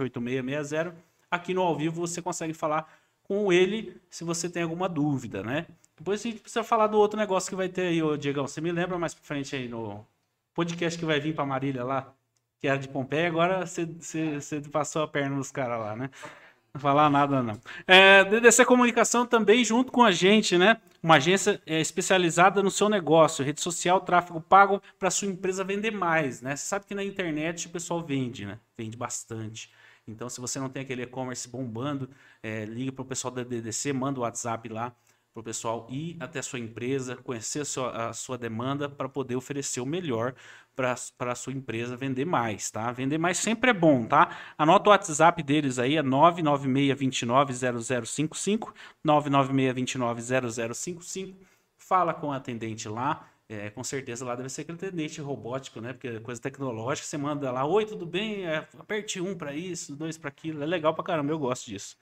[0.10, 0.94] 99797-8660.
[1.30, 2.90] Aqui no ao vivo você consegue falar
[3.24, 5.66] com ele se você tem alguma dúvida, né?
[5.98, 8.48] Depois a gente precisa falar do outro negócio que vai ter aí, ô Diegão.
[8.48, 10.06] Você me lembra mais pra frente aí no
[10.54, 12.14] podcast que vai vir para Marília lá?
[12.60, 13.88] Que era de Pompeia, agora você,
[14.72, 16.10] passou a perna nos caras lá, né?
[16.74, 17.60] Não falar nada, não.
[17.88, 20.78] É, DDC Comunicação também junto com a gente, né?
[21.02, 25.92] Uma agência é, especializada no seu negócio, rede social, tráfego pago para sua empresa vender
[25.92, 26.56] mais, né?
[26.56, 28.60] Você sabe que na internet o pessoal vende, né?
[28.78, 29.72] Vende bastante.
[30.08, 32.10] Então, se você não tem aquele e-commerce bombando,
[32.44, 34.94] é, liga para o pessoal da DDC, manda o WhatsApp lá
[35.34, 39.08] para o pessoal ir até a sua empresa, conhecer a sua, a sua demanda para
[39.08, 40.34] poder oferecer o melhor
[40.76, 40.96] para
[41.32, 42.92] a sua empresa vender mais, tá?
[42.92, 44.38] Vender mais sempre é bom, tá?
[44.58, 48.74] Anota o WhatsApp deles aí, é 996290055,
[49.06, 51.36] 996290055.
[51.78, 55.92] Fala com o atendente lá, é, com certeza lá deve ser aquele atendente robótico, né?
[55.92, 58.46] Porque é coisa tecnológica, você manda lá, oi, tudo bem?
[58.46, 60.64] É, aperte um para isso, dois para aquilo.
[60.64, 61.98] É legal para caramba, eu gosto disso.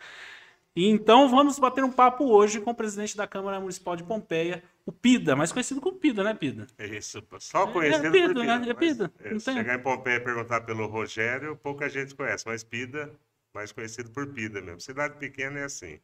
[0.77, 4.63] E então vamos bater um papo hoje com o presidente da Câmara Municipal de Pompeia,
[4.85, 6.67] o Pida, mais conhecido como Pida, né, Pida?
[6.77, 8.69] É isso, só conhecido é, é Pida, Pida, né?
[8.69, 9.11] É Pida.
[9.19, 13.11] É, se chegar em Pompeia e perguntar pelo Rogério, pouca gente conhece, mas Pida,
[13.55, 14.79] mais conhecido por Pida mesmo.
[14.79, 15.99] Cidade pequena é assim.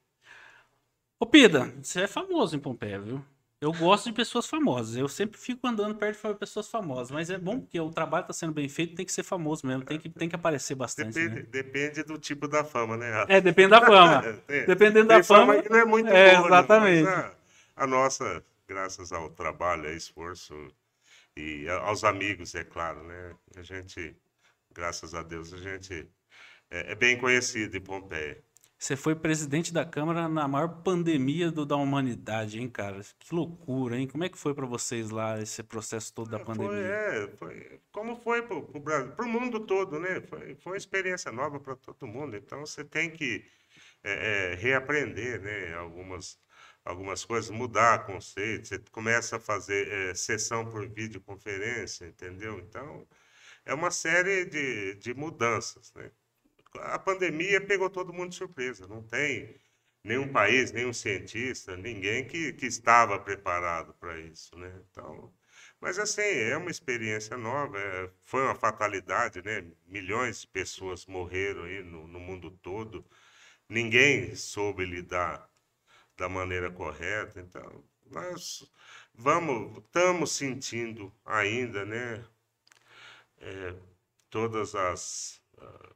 [1.19, 3.23] Ô Pida, você é famoso em Pompeia, viu?
[3.63, 4.97] Eu gosto de pessoas famosas.
[4.97, 7.11] Eu sempre fico andando perto de pessoas famosas.
[7.11, 9.85] Mas é bom porque o trabalho está sendo bem feito, tem que ser famoso mesmo.
[9.85, 11.13] Tem que, tem que aparecer bastante.
[11.13, 11.47] Depende, né?
[11.49, 13.25] depende do tipo da fama, né?
[13.29, 14.21] É, depende da fama.
[14.49, 15.53] é, Dependendo da fama.
[15.53, 17.07] fama não é muito é, boa, Exatamente.
[17.07, 17.33] A,
[17.77, 20.53] a, nossa, graças ao trabalho, ao esforço
[21.37, 23.33] e aos amigos, é claro, né?
[23.55, 24.13] A gente,
[24.73, 26.05] graças a Deus, a gente
[26.69, 28.43] é, é bem conhecido em Pompeia.
[28.83, 32.99] Você foi presidente da Câmara na maior pandemia do, da humanidade, hein, cara?
[33.17, 34.05] Que loucura, hein?
[34.05, 36.85] Como é que foi para vocês lá esse processo todo da foi, pandemia?
[36.85, 40.19] É, foi, como foi para o Brasil, para o mundo todo, né?
[40.19, 42.35] Foi, foi uma experiência nova para todo mundo.
[42.35, 43.45] Então você tem que
[44.03, 45.73] é, é, reaprender, né?
[45.75, 46.37] Algumas
[46.83, 48.67] algumas coisas, mudar conceitos.
[48.67, 52.59] Você começa a fazer é, sessão por videoconferência, entendeu?
[52.59, 53.07] Então
[53.65, 56.11] é uma série de, de mudanças, né?
[56.79, 58.87] A pandemia pegou todo mundo de surpresa.
[58.87, 59.55] Não tem
[60.03, 64.73] nenhum país, nenhum cientista, ninguém que, que estava preparado para isso, né?
[64.91, 65.33] Então,
[65.79, 69.65] mas assim, é uma experiência nova, é, foi uma fatalidade, né?
[69.85, 73.05] Milhões de pessoas morreram aí no, no mundo todo,
[73.69, 75.49] ninguém soube lidar
[76.17, 78.69] da maneira correta, então nós
[79.13, 82.25] vamos, estamos sentindo ainda, né?
[83.39, 83.75] É,
[84.29, 85.92] todas as uh,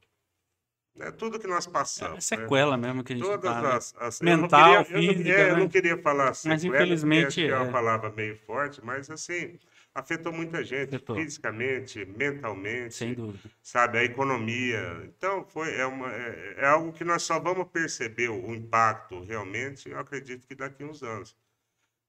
[1.00, 2.30] é tudo que nós passamos.
[2.30, 2.42] É né?
[2.42, 2.88] sequela né?
[2.88, 5.28] mesmo que a gente Todas tá, as, as, Mental, eu queria, física.
[5.28, 5.60] Eu não, é, né?
[5.60, 9.58] não queria falar sequela, mas infelizmente é, é uma palavra meio forte, mas assim,
[9.94, 11.16] afetou muita gente, afetou.
[11.16, 12.94] fisicamente, mentalmente.
[12.94, 13.50] Sem dúvida.
[13.62, 15.02] Sabe, a economia.
[15.04, 19.88] Então, foi, é, uma, é, é algo que nós só vamos perceber o impacto realmente,
[19.88, 21.36] eu acredito que daqui a uns anos.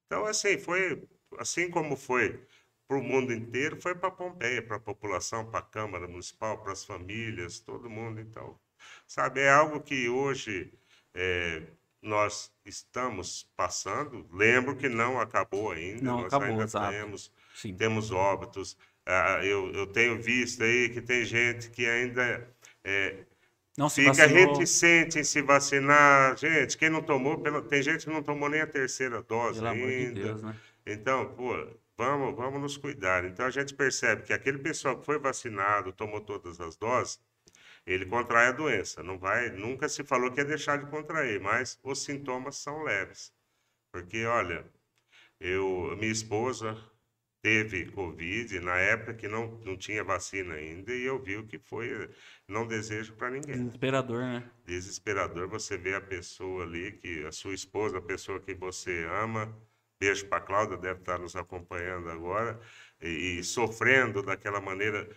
[0.06, 1.04] Então, assim, foi
[1.38, 2.40] assim como foi
[2.88, 6.72] para o mundo inteiro, foi para Pompeia, para a população, para a Câmara Municipal, para
[6.72, 8.20] as famílias, todo mundo.
[8.20, 8.60] Então,
[9.08, 10.74] sabe, é algo que hoje
[11.14, 11.64] é,
[12.02, 14.28] nós estamos passando.
[14.32, 16.88] Lembro que não acabou ainda, não nós acabou, ainda exato.
[16.88, 17.76] temos, Sim.
[17.76, 18.78] temos óbitos.
[19.06, 22.48] Ah, eu, eu tenho visto aí que tem gente que ainda
[22.84, 23.26] é,
[23.78, 24.30] Não fica vacinou.
[24.30, 26.38] reticente em se vacinar.
[26.38, 29.94] Gente, quem não tomou, tem gente que não tomou nem a terceira dose Pelo amor
[29.96, 30.22] de ainda.
[30.22, 30.56] Deus, né?
[30.86, 31.54] Então, pô,
[31.98, 33.26] vamos, vamos nos cuidar.
[33.26, 37.20] Então a gente percebe que aquele pessoal que foi vacinado, tomou todas as doses,
[37.94, 39.02] ele contrai a doença.
[39.04, 43.34] Não vai, nunca se falou que ia deixar de contrair, mas os sintomas são leves.
[43.92, 44.66] Porque, olha,
[45.40, 46.78] eu, minha esposa
[47.42, 51.58] teve Covid na época que não, não tinha vacina ainda e eu vi o que
[51.58, 52.10] foi.
[52.48, 54.52] Não desejo para ninguém Desesperador, né?
[54.66, 59.56] desesperador você ver a pessoa ali, que a sua esposa, a pessoa que você ama,
[60.00, 62.60] beijo para a Cláudia, deve estar nos acompanhando agora,
[63.02, 65.10] e, e sofrendo daquela maneira,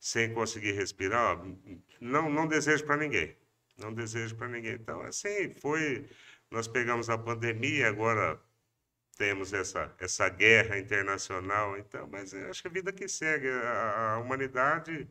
[0.00, 1.38] sem conseguir respirar,
[2.00, 3.36] não, não desejo para ninguém,
[3.76, 4.72] não desejo para ninguém.
[4.72, 6.08] Então, assim, foi,
[6.50, 8.40] nós pegamos a pandemia, agora
[9.18, 14.18] temos essa, essa guerra internacional, então, mas acho que a vida que segue, a, a
[14.18, 15.06] humanidade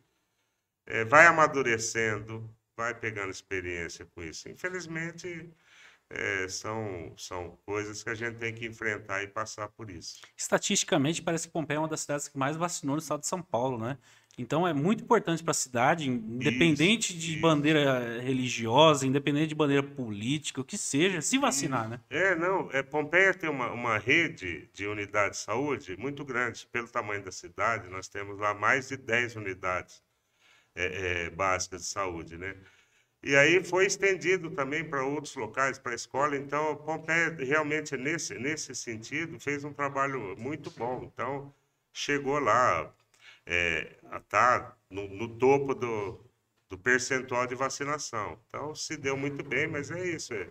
[0.88, 4.50] eh, vai amadurecendo, vai pegando experiência com isso.
[4.50, 5.54] Infelizmente,
[6.10, 10.22] eh, são, são coisas que a gente tem que enfrentar e passar por isso.
[10.36, 13.44] Estatisticamente, parece que Pompeia é uma das cidades que mais vacinou no estado de São
[13.44, 14.00] Paulo, né?
[14.40, 17.42] Então é muito importante para a cidade, independente de isso.
[17.42, 22.00] bandeira religiosa, independente de bandeira política, o que seja, se vacinar, né?
[22.10, 26.66] É, não, é, Pompeia tem uma, uma rede de unidades de saúde muito grande.
[26.72, 30.02] Pelo tamanho da cidade, nós temos lá mais de 10 unidades
[30.74, 32.56] é, é, básicas de saúde, né?
[33.22, 36.38] E aí foi estendido também para outros locais, para a escola.
[36.38, 41.04] Então, Pompeia realmente, nesse, nesse sentido, fez um trabalho muito bom.
[41.04, 41.54] Então,
[41.92, 42.90] chegou lá
[43.50, 46.24] é, estar no, no topo do,
[46.69, 48.40] do percentual de vacinação.
[48.48, 50.34] Então, se deu muito bem, mas é isso.
[50.36, 50.48] É,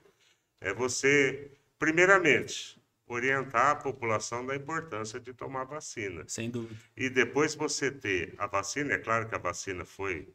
[0.61, 6.25] é você, primeiramente, orientar a população da importância de tomar vacina.
[6.27, 6.79] Sem dúvida.
[6.97, 10.29] E depois você ter a vacina, é claro que a vacina foi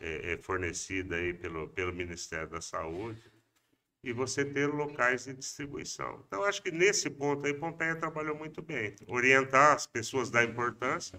[0.00, 3.20] é, é, fornecida aí pelo, pelo Ministério da Saúde,
[4.04, 6.22] e você ter locais de distribuição.
[6.28, 8.94] Então, acho que nesse ponto aí, Pompeia trabalhou muito bem.
[9.08, 11.18] Orientar as pessoas da importância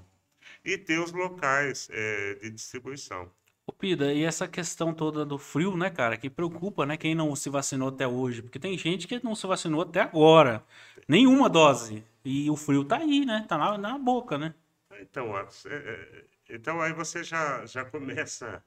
[0.66, 3.32] e ter os locais é, de distribuição.
[3.68, 7.36] Ô, Pida, e essa questão toda do frio, né, cara, que preocupa, né, quem não
[7.36, 10.64] se vacinou até hoje, porque tem gente que não se vacinou até agora,
[11.08, 14.54] nenhuma dose, e o frio tá aí, né, tá na, na boca, né?
[15.02, 18.64] Então, é, então aí você já, já começa.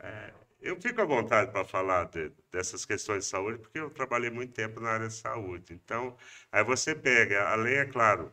[0.00, 4.30] é, eu fico à vontade para falar de- dessas questões de saúde, porque eu trabalhei
[4.30, 5.74] muito tempo na área de saúde.
[5.74, 6.16] Então,
[6.52, 8.32] aí você pega, além, é claro,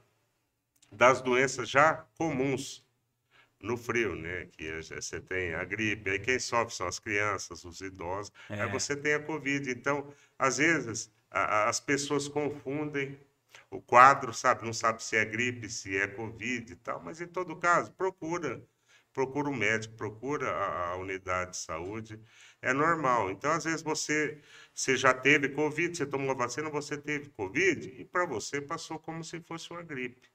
[0.91, 2.85] das doenças já comuns
[3.61, 4.47] no frio, né?
[4.47, 8.61] Que você tem a gripe, aí quem sofre são as crianças, os idosos, É.
[8.61, 9.69] aí você tem a Covid.
[9.71, 13.17] Então, às vezes, a- as pessoas confundem
[13.69, 14.65] o quadro, sabe?
[14.65, 18.63] Não sabe se é gripe, se é Covid e tal, mas em todo caso, procura.
[19.13, 22.19] Procura um médico, procura a, a unidade de saúde.
[22.61, 23.29] É normal.
[23.31, 24.41] Então, às vezes, você,
[24.73, 28.99] você já teve Covid, você tomou a vacina, você teve Covid, e para você passou
[28.99, 30.27] como se fosse uma gripe.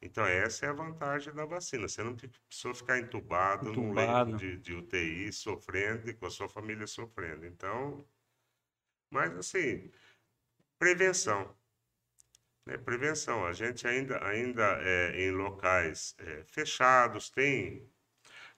[0.00, 1.88] Então, essa é a vantagem da vacina.
[1.88, 4.30] Você não precisou ficar entubado, num Entubado.
[4.30, 7.44] leito de, de UTI, sofrendo e com a sua família sofrendo.
[7.44, 8.06] Então,
[9.10, 9.90] mas assim,
[10.78, 11.52] prevenção.
[12.64, 12.78] né?
[12.78, 13.44] Prevenção.
[13.44, 17.90] A gente ainda, ainda é, em locais é, fechados, tem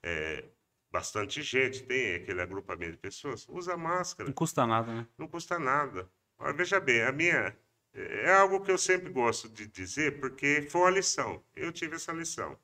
[0.03, 0.45] é,
[0.91, 5.07] bastante gente, tem aquele agrupamento de pessoas, usa máscara Não custa nada, né?
[5.17, 6.11] não custa nada.
[6.39, 7.57] Olha, veja bem, a minha
[7.95, 11.43] é algo que eu sempre gosto de dizer, porque foi uma lição.
[11.57, 12.57] Eu tive essa lição.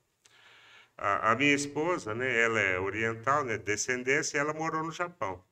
[0.96, 5.42] A, a minha esposa, né, ela é oriental, né, descendência, e ela morou no Japão.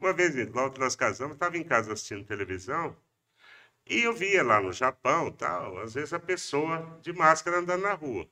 [0.00, 2.96] Uma vez, logo que nós casamos, estava em casa assistindo televisão,
[3.86, 7.94] e eu via lá no Japão, tal, às vezes a pessoa de máscara andando na
[7.94, 8.28] rua.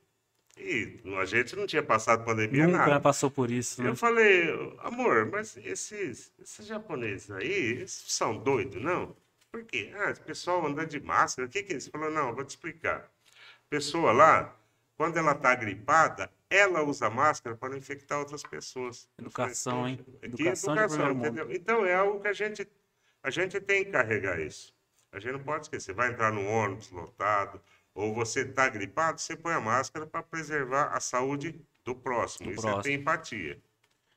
[0.57, 3.01] E a gente não tinha passado pandemia, Nunca nada.
[3.01, 3.89] passou por isso, né?
[3.89, 4.51] Eu falei,
[4.81, 9.17] amor, mas esses, esses japoneses aí, eles são doidos, não?
[9.51, 9.93] Por quê?
[9.97, 11.91] Ah, esse pessoal anda de máscara, o que que é isso?
[11.91, 12.99] Falou, não, vou te explicar.
[13.01, 14.57] A pessoa lá,
[14.97, 19.09] quando ela está gripada, ela usa máscara para não infectar outras pessoas.
[19.19, 19.97] Educação, hein?
[19.97, 20.75] "Poxa, que Educação
[21.15, 21.53] mundo." entendeu?
[21.53, 22.67] Então, é algo que a gente,
[23.23, 24.75] a gente tem que carregar isso.
[25.13, 25.95] A gente não pode esquecer.
[25.95, 27.61] Vai entrar num ônibus lotado,
[27.95, 32.47] ou você está gripado, você põe a máscara para preservar a saúde do próximo.
[32.49, 32.83] Do isso é próximo.
[32.83, 33.61] ter empatia.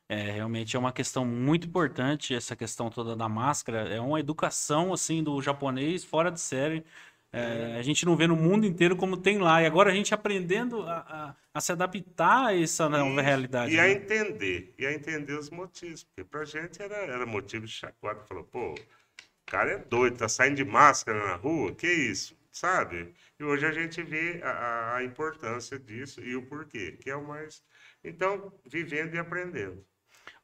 [0.08, 3.88] É, realmente é uma questão muito importante essa questão toda da máscara.
[3.88, 6.84] É uma educação, assim, do japonês fora de série.
[7.32, 9.60] É, a gente não vê no mundo inteiro como tem lá.
[9.60, 13.72] E agora a gente aprendendo a, a, a se adaptar a essa nova realidade.
[13.72, 13.82] E né?
[13.82, 16.04] a entender, e a entender os motivos.
[16.04, 18.24] Porque pra gente era, era motivo de chacota.
[18.24, 18.76] Falou, pô, o
[19.46, 22.36] cara é doido, tá saindo de máscara na rua, que isso?
[22.52, 23.12] Sabe?
[23.40, 27.26] E hoje a gente vê a, a importância disso e o porquê, que é o
[27.26, 27.64] mais.
[28.04, 29.84] Então, vivendo e aprendendo.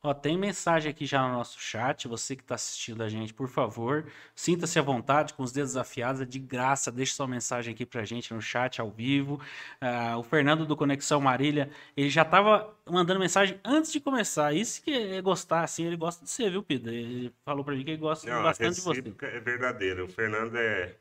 [0.02, 2.08] Ó, tem mensagem aqui já no nosso chat.
[2.08, 6.22] Você que está assistindo a gente, por favor, sinta-se à vontade, com os dedos afiados,
[6.22, 6.90] é de graça.
[6.90, 9.34] Deixe sua mensagem aqui para a gente no chat ao vivo.
[9.82, 14.54] Uh, o Fernando do Conexão Marília, ele já estava mandando mensagem antes de começar.
[14.54, 16.90] Isso que é gostar, assim, ele gosta de você, viu, Pedro?
[16.90, 19.02] Ele falou para mim que ele gosta Não, bastante de você.
[19.22, 20.06] É verdadeiro.
[20.06, 20.94] O Fernando é,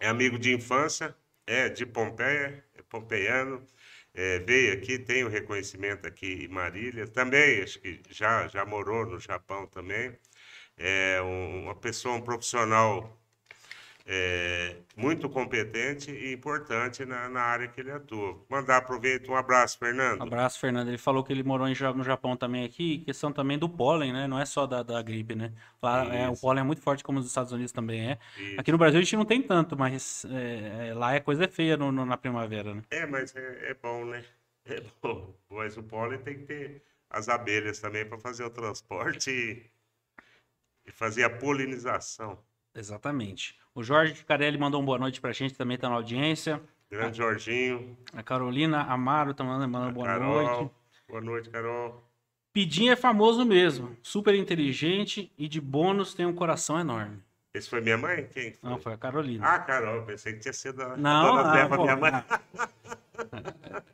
[0.00, 1.14] é amigo de infância,
[1.46, 3.62] é de Pompeia, é pompeiano
[4.14, 9.06] é, veio aqui, tem o reconhecimento aqui em Marília, também acho que já, já morou
[9.06, 10.18] no Japão também.
[10.76, 13.19] É um, uma pessoa, um profissional
[14.06, 18.40] é, muito competente e importante na, na, área que ele atua.
[18.48, 20.20] Mandar aproveito um abraço, Fernando.
[20.20, 20.88] Um abraço, Fernando.
[20.88, 24.26] Ele falou que ele morou em, no Japão também aqui, questão também do pólen, né?
[24.26, 25.52] Não é só da, da gripe, né?
[25.82, 28.18] Lá é, o pólen é muito forte, como nos Estados Unidos também é.
[28.38, 28.60] Isso.
[28.60, 31.76] Aqui no Brasil a gente não tem tanto, mas é, é lá é coisa feia
[31.76, 32.82] no, no, na primavera, né?
[32.90, 34.24] É, mas é, é bom, né?
[34.64, 35.34] É bom.
[35.50, 39.70] Mas o pólen tem que ter as abelhas também para fazer o transporte e,
[40.86, 42.38] e fazer a polinização.
[42.74, 43.59] Exatamente.
[43.74, 46.60] O Jorge Carelli mandou uma boa noite pra gente, também tá na audiência.
[46.90, 47.96] Grande Jorginho.
[48.12, 50.42] A Carolina Amaro tá mandando, mandando boa Carol.
[50.42, 50.74] noite.
[51.08, 52.04] Boa noite, Carol.
[52.52, 57.22] Pedinho é famoso mesmo, super inteligente e de bônus tem um coração enorme.
[57.54, 58.26] Esse foi minha mãe?
[58.32, 58.70] Quem foi?
[58.70, 59.46] Não, foi a Carolina.
[59.46, 62.12] Ah, Carol, pensei que tinha sido a não, dona Zé, ah, minha mãe.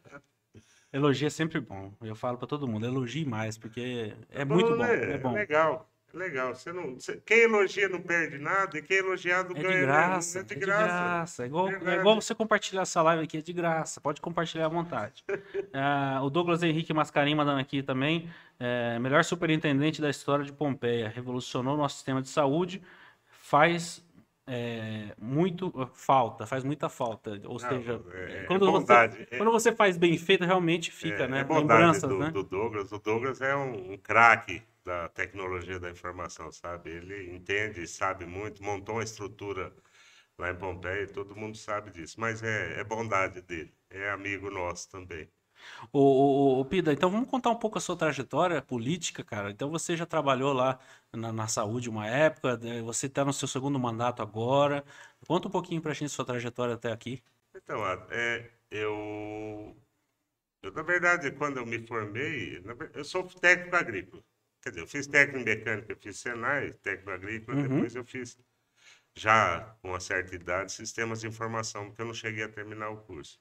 [0.92, 1.92] Elogio é sempre bom.
[2.00, 4.76] Eu falo para todo mundo, elogie mais, porque é, é muito bom.
[4.78, 5.12] Né?
[5.12, 5.32] É bom.
[5.32, 5.90] É legal.
[6.16, 6.54] Legal.
[6.54, 9.80] Você não, você, quem elogia não perde nada e quem elogiado é ganha.
[9.80, 10.82] De graça, é de graça.
[10.82, 11.42] É de graça.
[11.42, 14.00] É igual, é igual você compartilhar essa live aqui, é de graça.
[14.00, 15.22] Pode compartilhar à vontade.
[15.28, 18.30] uh, o Douglas Henrique Mascarim mandando aqui também.
[18.58, 21.12] É, melhor superintendente da história de Pompeia.
[21.14, 22.82] Revolucionou nosso sistema de saúde.
[23.26, 24.02] Faz
[24.46, 27.32] é, muito falta, faz muita falta.
[27.44, 31.40] Ou não, seja, é, quando, você, quando você faz bem feito, realmente fica, é, né?
[31.40, 32.30] É bondade do, né?
[32.30, 32.90] do Douglas.
[32.90, 36.90] O Douglas é um, um craque da tecnologia da informação, sabe?
[36.90, 39.72] Ele entende, sabe muito, montou uma estrutura
[40.38, 44.88] lá em Pompeia, todo mundo sabe disso, mas é, é bondade dele, é amigo nosso
[44.90, 45.28] também.
[45.92, 49.50] O, Pida, então vamos contar um pouco a sua trajetória política, cara.
[49.50, 50.78] Então você já trabalhou lá
[51.12, 52.82] na, na saúde uma época, né?
[52.82, 54.84] você está no seu segundo mandato agora.
[55.26, 57.22] Conta um pouquinho para a gente sua trajetória até aqui.
[57.54, 59.76] Então, é, eu,
[60.62, 62.62] eu, na verdade, quando eu me formei,
[62.94, 64.22] eu sou técnico agrícola.
[64.66, 67.68] Quer dizer, eu fiz técnico mecânica, eu fiz Senai, técnico agrícola, uhum.
[67.68, 68.36] depois eu fiz,
[69.14, 72.96] já com uma certa idade, sistemas de informação, porque eu não cheguei a terminar o
[72.96, 73.40] curso.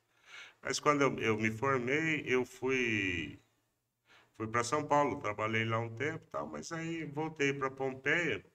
[0.61, 3.39] Mas quando eu, eu me formei, eu fui
[4.37, 8.45] fui para São Paulo, trabalhei lá um tempo, tal, mas aí voltei para Pompeia.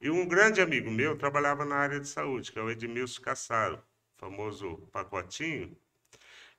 [0.00, 3.82] E um grande amigo meu trabalhava na área de saúde, que é o Edmilson Cassaro,
[4.16, 5.76] famoso pacotinho.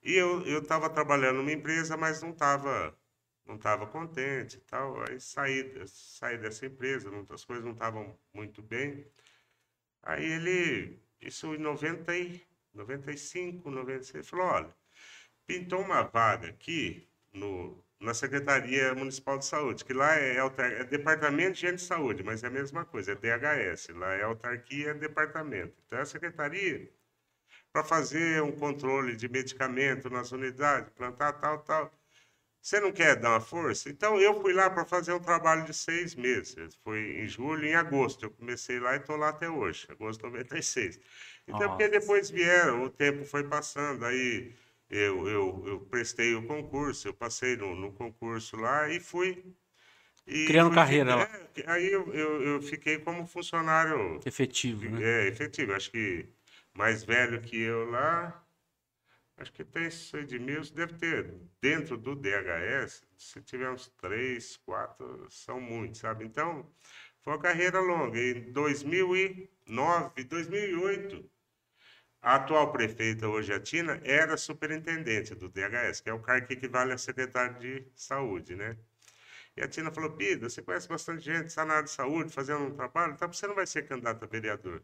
[0.04, 2.96] E eu estava trabalhando numa empresa, mas não estava
[3.50, 5.02] não estava contente e tal.
[5.10, 9.06] Aí saí, saí dessa empresa, não, as coisas não estavam muito bem.
[10.04, 14.76] Aí ele, isso em 90 e, 95, 96, falou: olha,
[15.48, 21.54] pintou uma vaga aqui no, na Secretaria Municipal de Saúde, que lá é, é Departamento
[21.54, 24.94] de Higiene de Saúde, mas é a mesma coisa, é DHS, lá é autarquia, é
[24.94, 25.76] departamento.
[25.86, 26.90] Então é a secretaria
[27.74, 31.99] para fazer um controle de medicamento nas unidades, plantar tal, tal.
[32.62, 33.90] Você não quer dar uma força?
[33.90, 36.56] Então eu fui lá para fazer um trabalho de seis meses.
[36.84, 38.26] Foi em julho e em agosto.
[38.26, 41.00] Eu comecei lá e estou lá até hoje, agosto de 96.
[41.48, 41.70] Então, Nossa.
[41.70, 44.54] porque depois vieram, o tempo foi passando, aí
[44.90, 49.44] eu, eu, eu prestei o concurso, eu passei no, no concurso lá e fui.
[50.28, 51.24] E Criando fui, carreira lá.
[51.56, 54.20] É, aí eu, eu, eu, fiquei como funcionário.
[54.26, 55.02] Efetivo, né?
[55.02, 55.74] É, efetivo.
[55.74, 56.28] Acho que
[56.74, 58.44] mais velho que eu lá,
[59.40, 65.28] Acho que tem esses Edmilson, deve ter dentro do DHS, se tiver uns três, quatro,
[65.30, 66.26] são muitos, sabe?
[66.26, 66.70] Então,
[67.22, 68.20] foi uma carreira longa.
[68.20, 71.32] Em 2009, 2008,
[72.22, 76.54] a atual prefeita, hoje a Tina, era superintendente do DHS, que é o cargo que
[76.54, 78.78] equivale a secretário de saúde, né?
[79.56, 82.66] E a Tina falou, Pida, você conhece bastante gente, está na área de saúde, fazendo
[82.66, 84.84] um trabalho, então você não vai ser candidato a vereador.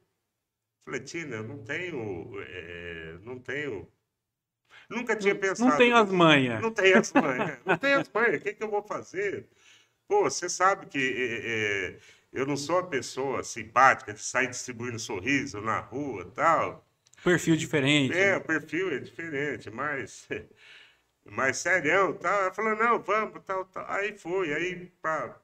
[0.86, 3.92] Falei, Tina, eu não tenho, é, não tenho
[4.90, 5.70] Nunca tinha pensado.
[5.70, 6.62] Não tem as manhas.
[6.62, 7.58] Não tem as manhas.
[7.66, 8.36] Não tem as manhas.
[8.36, 9.48] O que, que eu vou fazer?
[10.08, 12.00] Pô, você sabe que é, é,
[12.32, 16.86] eu não sou a pessoa simpática de sair distribuindo sorriso na rua tal.
[17.24, 18.16] Perfil diferente.
[18.16, 18.38] É, né?
[18.38, 20.28] o perfil é diferente, mas
[21.26, 22.42] mais serião tal.
[22.42, 23.86] Ela falou, não, vamos, tal, tal.
[23.90, 25.36] Aí foi, aí para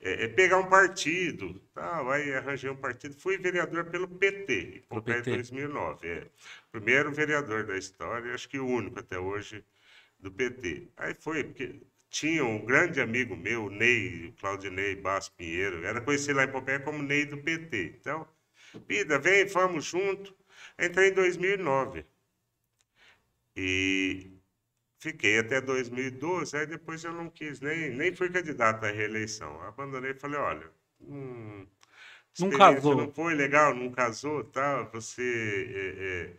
[0.00, 5.00] é, é, pegar um partido, tal, aí arranjei um partido, fui vereador pelo PT, em
[5.00, 5.30] PT.
[5.30, 6.08] 2009.
[6.08, 6.26] É.
[6.72, 9.62] Primeiro vereador da história, acho que o único até hoje
[10.18, 10.88] do PT.
[10.96, 16.44] Aí foi, porque tinha um grande amigo meu, Ney, Claudinei Basso Pinheiro, era conhecido lá
[16.44, 17.96] em Pompeia como Ney do PT.
[18.00, 18.26] Então,
[18.88, 20.34] vida, vem, vamos junto.
[20.78, 22.06] Entrei em 2009.
[23.54, 24.39] E
[25.00, 29.60] fiquei até 2012, aí depois eu não quis, nem, nem fui candidato à reeleição.
[29.62, 31.66] Abandonei e falei, olha, hum,
[32.38, 32.94] não casou.
[32.94, 34.84] Não foi legal, não casou, tal.
[34.84, 34.90] Tá?
[34.92, 36.36] Você é, é,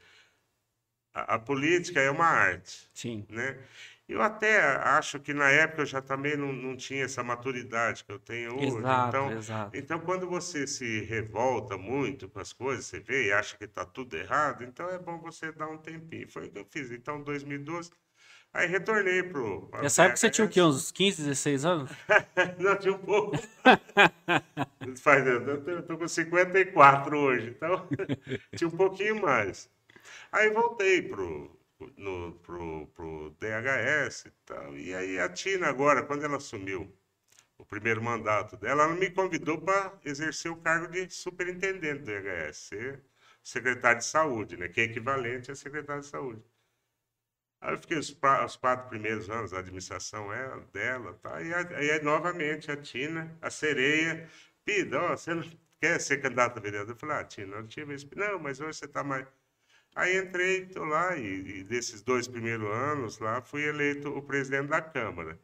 [1.13, 3.25] a, a, política é uma arte, Sim.
[3.29, 3.57] né?
[4.07, 8.11] Eu até acho que na época eu já também não, não tinha essa maturidade que
[8.11, 8.77] eu tenho hoje.
[8.77, 9.77] Exato, então, exato.
[9.77, 13.85] então, quando você se revolta muito com as coisas, você vê e acha que está
[13.85, 16.29] tudo errado, então é bom você dar um tempinho.
[16.29, 16.91] Foi o que eu fiz.
[16.91, 17.89] Então, 2012,
[18.53, 19.69] aí retornei pro.
[19.81, 20.61] Nessa época você tinha o quê?
[20.61, 21.91] Uns 15, 16 anos?
[22.59, 23.37] não, tinha um pouco.
[25.01, 27.87] Faz, eu estou com 54 hoje, então
[28.55, 29.69] tinha um pouquinho mais.
[30.31, 31.61] Aí voltei pro
[31.97, 34.77] no, pro, pro DHS e tal.
[34.77, 36.91] E aí a Tina agora, quando ela assumiu
[37.57, 42.57] o primeiro mandato dela, ela me convidou para exercer o cargo de superintendente do DHS,
[42.57, 43.03] ser
[43.43, 46.41] secretário de saúde, né, que é equivalente a secretário de saúde.
[47.61, 51.41] Aí eu fiquei os, os quatro primeiros anos, a administração é dela, tá?
[51.41, 54.27] E aí novamente a Tina, a sereia,
[54.65, 55.43] Pida, ó, você não
[55.79, 56.93] quer ser candidato a vereador?
[56.93, 58.07] Eu falei, ah, Tina, eu tive esse...
[58.15, 59.25] Não, mas hoje você está mais
[59.93, 64.69] Aí entrei, estou lá, e, e, desses dois primeiros anos lá, fui eleito o presidente
[64.69, 65.37] da Câmara.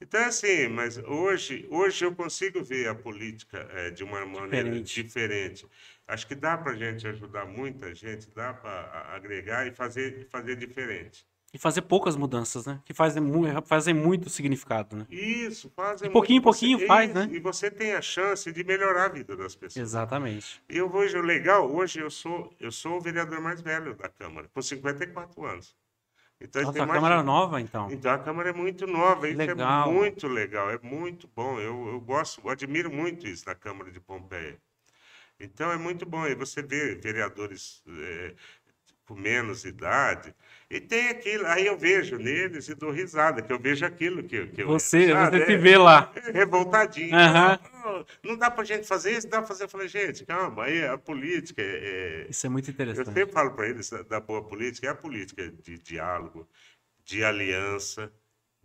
[0.00, 5.02] Então, assim, mas hoje, hoje eu consigo ver a política é, de uma maneira diferente.
[5.02, 5.66] diferente.
[6.06, 10.56] Acho que dá para a gente ajudar muita gente, dá para agregar e fazer, fazer
[10.56, 11.26] diferente.
[11.52, 12.80] E fazer poucas mudanças, né?
[12.84, 13.22] Que fazem,
[13.64, 15.06] fazem muito significado, né?
[15.10, 17.28] Isso, fazem E pouquinho em pouquinho você, faz, né?
[17.32, 19.82] E você tem a chance de melhorar a vida das pessoas.
[19.82, 20.62] Exatamente.
[20.68, 24.48] E eu vejo legal, hoje eu sou, eu sou o vereador mais velho da Câmara,
[24.52, 25.74] com 54 anos.
[26.40, 27.90] Então, Nossa, a Câmara é nova, então.
[27.90, 29.90] Então a Câmara é muito nova, é legal.
[29.90, 31.58] é muito legal, é muito bom.
[31.58, 34.56] Eu, eu gosto, eu admiro muito isso da Câmara de Pompeia.
[35.40, 36.26] Então é muito bom.
[36.26, 38.34] E você vê vereadores é,
[39.04, 40.32] com menos idade.
[40.70, 44.48] E tem aquilo, aí eu vejo neles e dou risada, que eu vejo aquilo que,
[44.48, 44.66] que eu.
[44.66, 46.12] Você, você se vê lá.
[46.18, 47.14] É, revoltadinho.
[47.14, 48.04] Uhum.
[48.22, 49.64] Não, dá para gente fazer isso, dá para fazer.
[49.64, 51.62] Eu falei, gente, calma, aí a política.
[51.62, 52.26] É...
[52.28, 53.08] Isso é muito interessante.
[53.08, 56.46] Eu sempre falo para eles da boa política, é a política de diálogo,
[57.02, 58.12] de aliança,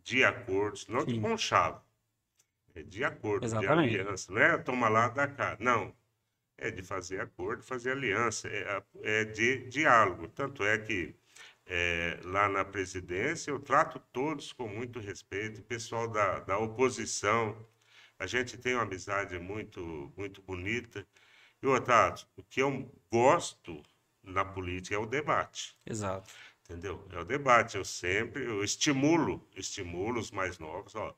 [0.03, 1.13] de acordos, não Sim.
[1.13, 1.81] de conchavo.
[2.75, 3.91] É de acordo, Exatamente.
[3.91, 4.33] de aliança.
[4.33, 5.55] Não é toma lá da cá.
[5.57, 5.93] Não
[6.57, 10.27] é de fazer acordo, fazer aliança, é, é de diálogo.
[10.27, 11.15] Tanto é que
[11.65, 17.57] é, lá na presidência eu trato todos com muito respeito, o pessoal da, da oposição,
[18.19, 21.05] a gente tem uma amizade muito, muito bonita.
[21.61, 23.81] E, Otávio, o que eu gosto
[24.21, 25.77] na política é o debate.
[25.85, 26.33] Exato.
[26.63, 27.05] Entendeu?
[27.11, 27.75] É o debate.
[27.75, 31.15] Eu sempre eu estimulo, estimulo os mais novos, ó,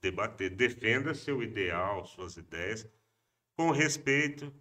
[0.00, 2.88] debater, defenda seu ideal, suas ideias,
[3.56, 4.52] com respeito.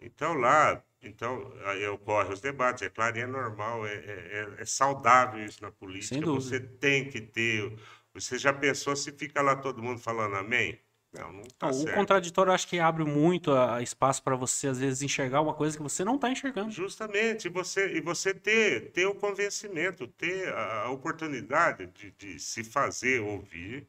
[0.00, 5.44] Então, lá, então, aí ocorre os debates, é claro, é normal, é, é, é saudável
[5.44, 6.24] isso na política.
[6.26, 7.76] Você tem que ter.
[8.14, 10.78] Você já pensou se fica lá todo mundo falando amém?
[11.12, 15.02] Não, não tá O contraditório acho que abre muito a, espaço para você, às vezes,
[15.02, 16.70] enxergar uma coisa que você não está enxergando.
[16.70, 22.38] Justamente, e você, e você ter, ter o convencimento, ter a, a oportunidade de, de
[22.38, 23.86] se fazer ouvir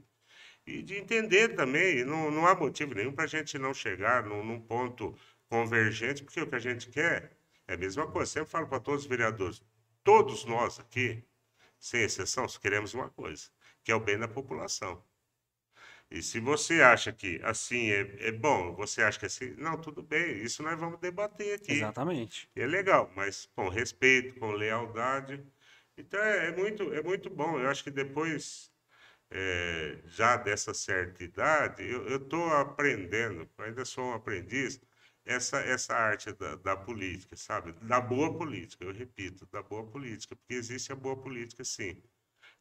[0.65, 2.03] e de entender também.
[2.03, 5.15] Não, não há motivo nenhum para a gente não chegar num, num, ponto
[5.49, 8.31] convergente, porque o que a gente quer é a mesma coisa.
[8.31, 9.61] Sempre falo para todos os vereadores:
[10.03, 11.23] todos nós aqui,
[11.79, 13.49] sem exceção, queremos uma coisa,
[13.83, 15.03] que é o bem da população.
[16.09, 20.03] E se você acha que assim é, é bom, você acha que assim, não, tudo
[20.03, 21.71] bem, isso nós vamos debater aqui.
[21.73, 22.47] Exatamente.
[22.55, 25.43] E é legal, mas com respeito, com lealdade.
[25.97, 27.59] Então é, é muito, é muito bom.
[27.59, 28.71] Eu acho que depois
[29.31, 34.79] é, já dessa certa idade, eu estou aprendendo, ainda sou um aprendiz,
[35.25, 37.71] essa, essa arte da, da, política, sabe?
[37.73, 42.01] Da boa política, eu repito, da boa política, porque existe a boa política, sim.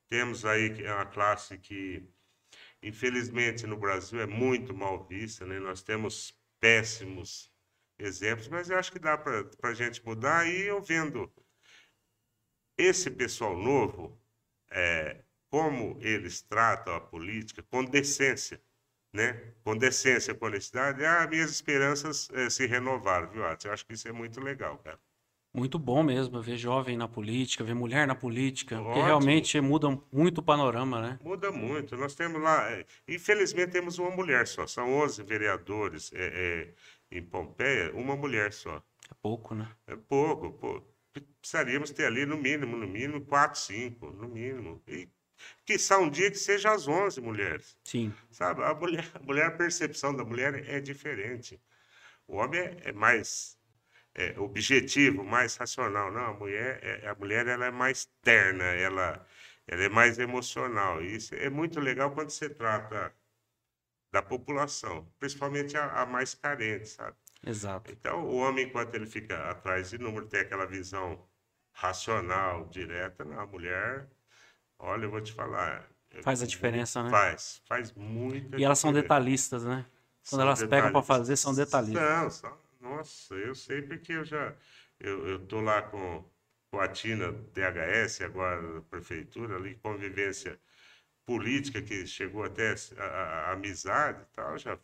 [0.08, 2.06] Temos aí uma classe que,
[2.82, 5.58] infelizmente, no Brasil é muito mal vista, né?
[5.58, 7.50] Nós temos péssimos
[7.98, 10.46] exemplos, mas eu acho que dá para a gente mudar.
[10.46, 11.32] E eu vendo
[12.76, 14.20] esse pessoal novo,
[14.70, 18.62] é, como eles tratam a política com decência,
[19.12, 19.52] né?
[19.64, 23.66] Com decência, com honestidade, ah, minhas esperanças eh, se renovaram, viu, Atos?
[23.66, 24.98] Eu acho que isso é muito legal, cara.
[25.54, 29.04] Muito bom mesmo ver jovem na política, ver mulher na política, porque Ótimo.
[29.04, 31.18] realmente muda muito o panorama, né?
[31.22, 31.94] Muda muito.
[31.94, 34.66] Nós temos lá, eh, infelizmente, temos uma mulher só.
[34.66, 36.72] São 11 vereadores eh,
[37.10, 38.76] eh, em Pompeia, uma mulher só.
[39.10, 39.68] É pouco, né?
[39.86, 40.82] É pouco, pô.
[41.42, 44.82] Precisaríamos ter ali, no mínimo, no mínimo, quatro, cinco, no mínimo.
[44.88, 45.06] E
[45.64, 47.76] que um dia que seja as 11 mulheres.
[47.84, 48.12] Sim.
[48.30, 51.60] Sabe, a mulher, a mulher, a percepção da mulher é diferente.
[52.26, 53.58] O homem é, é mais
[54.14, 56.12] é, objetivo, mais racional.
[56.12, 59.26] Não, a mulher, é, a mulher ela é mais terna, ela,
[59.66, 61.02] ela é mais emocional.
[61.02, 63.14] E isso é muito legal quando se trata
[64.12, 67.16] da população, principalmente a, a mais carente, sabe?
[67.44, 67.90] Exato.
[67.90, 71.26] Então, o homem, enquanto ele fica atrás de número, tem aquela visão
[71.72, 74.08] racional, direta, não, a mulher,
[74.82, 75.88] olha, eu vou te falar.
[76.22, 77.10] Faz a diferença, né?
[77.10, 78.58] Faz, faz muito.
[78.58, 79.84] E elas são detalhistas, né?
[80.28, 82.02] Quando são elas pegam para fazer, são detalhistas.
[82.02, 84.54] Não, são, nossa, eu sei porque eu já.
[85.00, 86.24] Eu, eu tô lá com,
[86.70, 90.58] com a Tina DHS, agora da prefeitura, ali, convivência
[91.26, 94.78] política, que chegou até a, a, a amizade e tal, já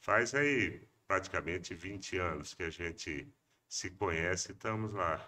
[0.00, 3.28] faz aí praticamente 20 anos que a gente
[3.68, 5.20] se conhece e estamos lá.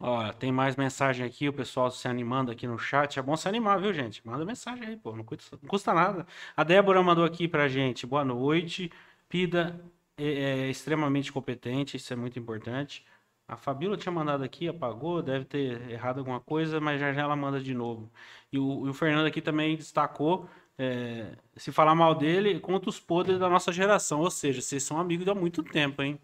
[0.00, 3.18] Ó, tem mais mensagem aqui, o pessoal se animando aqui no chat.
[3.18, 4.24] É bom se animar, viu, gente?
[4.26, 6.26] Manda mensagem aí, pô, não custa, não custa nada.
[6.56, 8.06] A Débora mandou aqui pra gente.
[8.06, 8.92] Boa noite.
[9.28, 9.80] Pida
[10.16, 13.04] é, é extremamente competente, isso é muito importante.
[13.46, 17.34] A Fabíola tinha mandado aqui, apagou, deve ter errado alguma coisa, mas já já ela
[17.36, 18.10] manda de novo.
[18.52, 23.00] E o, e o Fernando aqui também destacou, é, se falar mal dele, conta os
[23.00, 24.20] podres da nossa geração.
[24.20, 26.20] Ou seja, vocês são amigos há muito tempo, hein?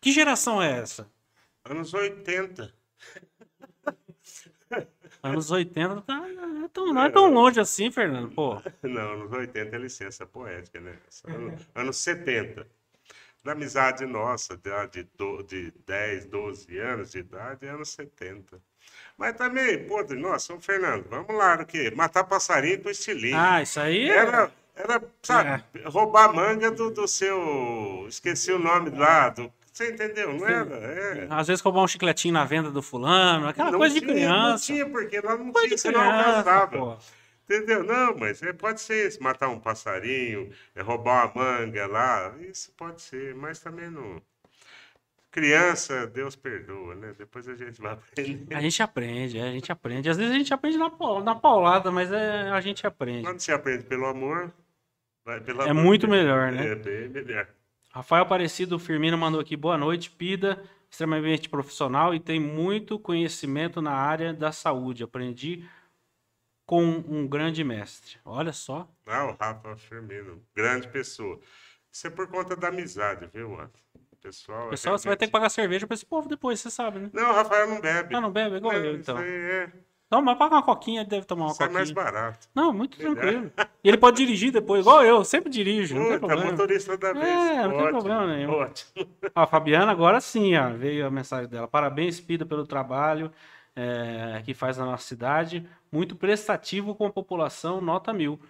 [0.00, 1.10] Que geração é essa?
[1.64, 2.85] Anos 80.
[5.22, 6.24] Anos 80 tá,
[6.64, 8.60] é tão, não é tão longe assim, Fernando, pô.
[8.82, 10.96] Não, anos 80 é licença poética, né?
[11.24, 12.66] Anos, anos 70.
[13.42, 14.70] Na amizade nossa, de,
[15.04, 15.08] de,
[15.46, 18.60] de 10, 12 anos de idade, anos 70.
[19.16, 21.92] Mas também, pô, nossa, São Fernando, vamos lá, o quê?
[21.94, 23.34] Matar passarinho com estilingue.
[23.34, 24.16] Ah, isso aí é...
[24.16, 25.88] Era, era sabe, é.
[25.88, 28.06] roubar manga do, do seu...
[28.08, 30.32] Esqueci o nome lá, do você entendeu?
[30.32, 30.74] Não era?
[30.74, 31.26] É.
[31.28, 34.48] Às vezes roubar um chicletinho na venda do fulano, aquela não coisa tinha, de criança.
[34.48, 36.98] Não tinha, porque lá não coisa tinha, você não alcançava.
[37.44, 37.84] Entendeu?
[37.84, 43.02] Não, mas é, pode ser matar um passarinho, é, roubar uma manga lá, isso pode
[43.02, 44.20] ser, mas também não.
[45.30, 47.14] Criança, Deus perdoa, né?
[47.18, 48.54] Depois a gente vai aprender.
[48.54, 50.08] A gente aprende, é, a gente aprende.
[50.08, 50.90] Às vezes a gente aprende na,
[51.22, 53.24] na paulada, mas é, a gente aprende.
[53.24, 54.50] Quando você aprende pelo amor,
[55.22, 56.68] vai pelo É muito melhor, né?
[56.68, 57.46] É bem melhor.
[57.96, 63.92] Rafael Aparecido Firmino mandou aqui, boa noite, Pida, extremamente profissional e tem muito conhecimento na
[63.92, 65.02] área da saúde.
[65.02, 65.66] Aprendi
[66.66, 68.18] com um grande mestre.
[68.22, 68.86] Olha só.
[69.06, 71.40] Ah, o Rafa Firmino, grande pessoa.
[71.90, 73.70] Isso é por conta da amizade, viu, mano?
[74.20, 75.00] Pessoal, Pessoal, realmente...
[75.00, 77.10] você vai ter que pagar cerveja para esse povo depois, você sabe, né?
[77.14, 78.14] Não, o Rafael não bebe.
[78.14, 78.56] Ah, não bebe?
[78.56, 79.16] Igual eu, então.
[79.18, 79.72] É...
[80.08, 81.78] Não, mas paga uma coquinha, ele deve tomar uma Sai coquinha.
[81.80, 82.48] mais barato.
[82.54, 83.50] Não, muito tranquilo.
[83.82, 86.50] E ele pode dirigir depois, igual eu, sempre dirijo, não tem problema.
[86.52, 87.26] motorista da vez.
[87.26, 88.50] É, não ótimo, tem problema nenhum.
[88.52, 89.08] Ótimo.
[89.34, 91.66] Ó, a Fabiana, agora sim, ó, veio a mensagem dela.
[91.66, 93.32] Parabéns, Pida, pelo trabalho
[93.74, 95.68] é, que faz na nossa cidade.
[95.90, 98.40] Muito prestativo com a população, nota mil.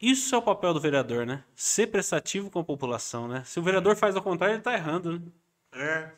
[0.00, 1.44] Isso é o papel do vereador, né?
[1.54, 3.42] Ser prestativo com a população, né?
[3.44, 5.20] Se o vereador faz ao contrário, ele está errando, né?
[5.72, 6.10] É,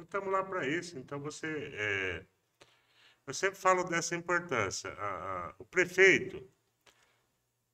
[0.00, 0.98] estamos lá para isso.
[0.98, 1.46] Então você...
[1.74, 2.33] É
[3.26, 4.90] eu sempre falo dessa importância.
[4.92, 6.46] A, a, o prefeito,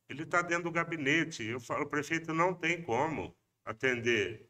[0.08, 1.44] ele está dentro do gabinete.
[1.44, 4.48] Eu falo, o prefeito não tem como atender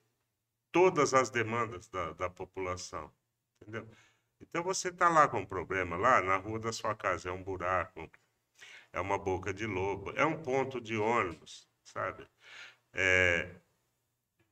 [0.72, 3.12] todas as demandas da, da população.
[3.60, 3.88] Entendeu?
[4.40, 7.42] Então você está lá com um problema, lá na rua da sua casa, é um
[7.42, 8.10] buraco,
[8.92, 12.26] é uma boca de lobo, é um ponto de ônibus, sabe?
[12.92, 13.54] É,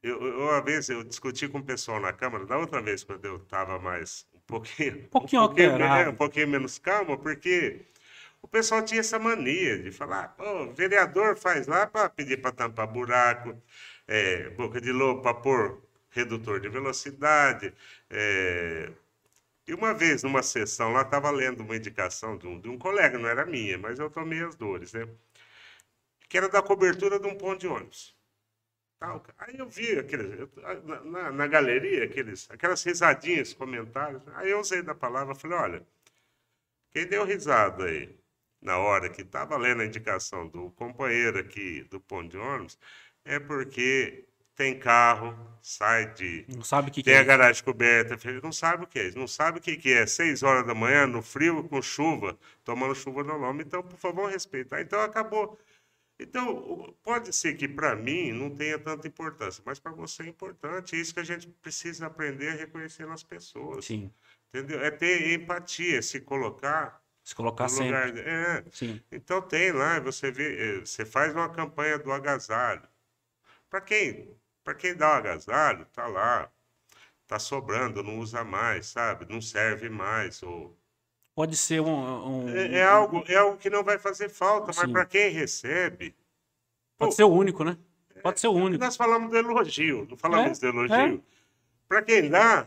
[0.03, 3.25] eu, eu, uma vez eu discuti com o pessoal na Câmara, da outra vez, quando
[3.25, 7.83] eu estava mais pouquinho, um pouquinho, um pouquinho, é, um pouquinho menos calma, porque
[8.43, 12.87] o pessoal tinha essa mania de falar, o vereador faz lá para pedir para tampar
[12.87, 13.61] buraco,
[14.07, 17.73] é, boca de lobo para pôr redutor de velocidade.
[18.11, 18.91] É...
[19.67, 23.19] E uma vez, numa sessão lá, estava lendo uma indicação de um, de um colega,
[23.19, 25.07] não era minha, mas eu tomei as dores, né?
[26.29, 28.17] Que era da cobertura de um ponto de ônibus.
[28.99, 29.25] Tal.
[29.39, 30.49] Aí eu vi aqueles,
[30.85, 34.23] na, na, na, galeria aqueles, aquelas risadinhas, comentários.
[34.35, 35.87] Aí eu usei da palavra, falei, olha,
[36.91, 38.19] quem deu risada aí
[38.61, 42.77] na hora que estava lendo a indicação do companheiro aqui do ponto de ônibus,
[43.25, 44.25] é porque
[44.57, 45.33] tem carro,
[45.63, 46.45] sai de.
[46.49, 49.11] Não sabe o que, tem que a garagem coberta, não sabe o que é.
[49.13, 50.05] Não sabe o que, que é.
[50.05, 53.63] Seis horas da manhã, no frio, com chuva, tomando chuva no lombo.
[53.63, 54.81] Então, por favor, respeitar.
[54.81, 55.57] Então, acabou
[56.18, 60.96] Então, pode ser que para mim não tenha tanta importância, mas para você é importante.
[60.96, 63.85] É isso que a gente precisa aprender a reconhecer nas pessoas.
[63.85, 64.12] Sim.
[64.48, 64.81] Entendeu?
[64.83, 68.07] É ter empatia, se colocar Se colocar no sempre.
[68.07, 68.16] lugar.
[68.18, 68.64] É.
[68.72, 69.00] Sim.
[69.12, 72.88] Então tem lá, você vê, eh, você faz uma campanha do agasalho.
[73.70, 74.37] Para quem?
[74.64, 76.52] Para quem dá o agasalho, tá lá.
[77.26, 79.26] Tá sobrando, não usa mais, sabe?
[79.31, 80.42] Não serve mais.
[80.44, 80.78] Ou...
[81.38, 81.87] Pode ser um.
[81.87, 86.12] um- É, é algo, é algo que não vai fazer falta, mas para quem recebe.
[86.98, 87.79] Pode Pô, ser o único, né?
[88.24, 88.83] Pode ser o único.
[88.83, 91.24] Nós falamos do elogio, não falamos É, do elogio.
[91.88, 92.66] Para quem dá,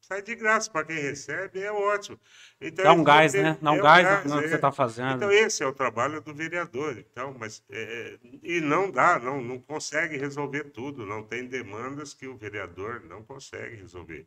[0.00, 0.68] sai de graça.
[0.68, 2.18] Para quem recebe, é ótimo.
[2.60, 3.56] Então, Dá um gás, né?
[3.62, 4.48] Dá um é gás no que é.
[4.48, 5.14] você está fazendo.
[5.14, 6.98] Então, esse é o trabalho do vereador.
[6.98, 11.06] Então, mas, é, é, e não dá, não, não consegue resolver tudo.
[11.06, 14.26] Não tem demandas que o vereador não consegue resolver.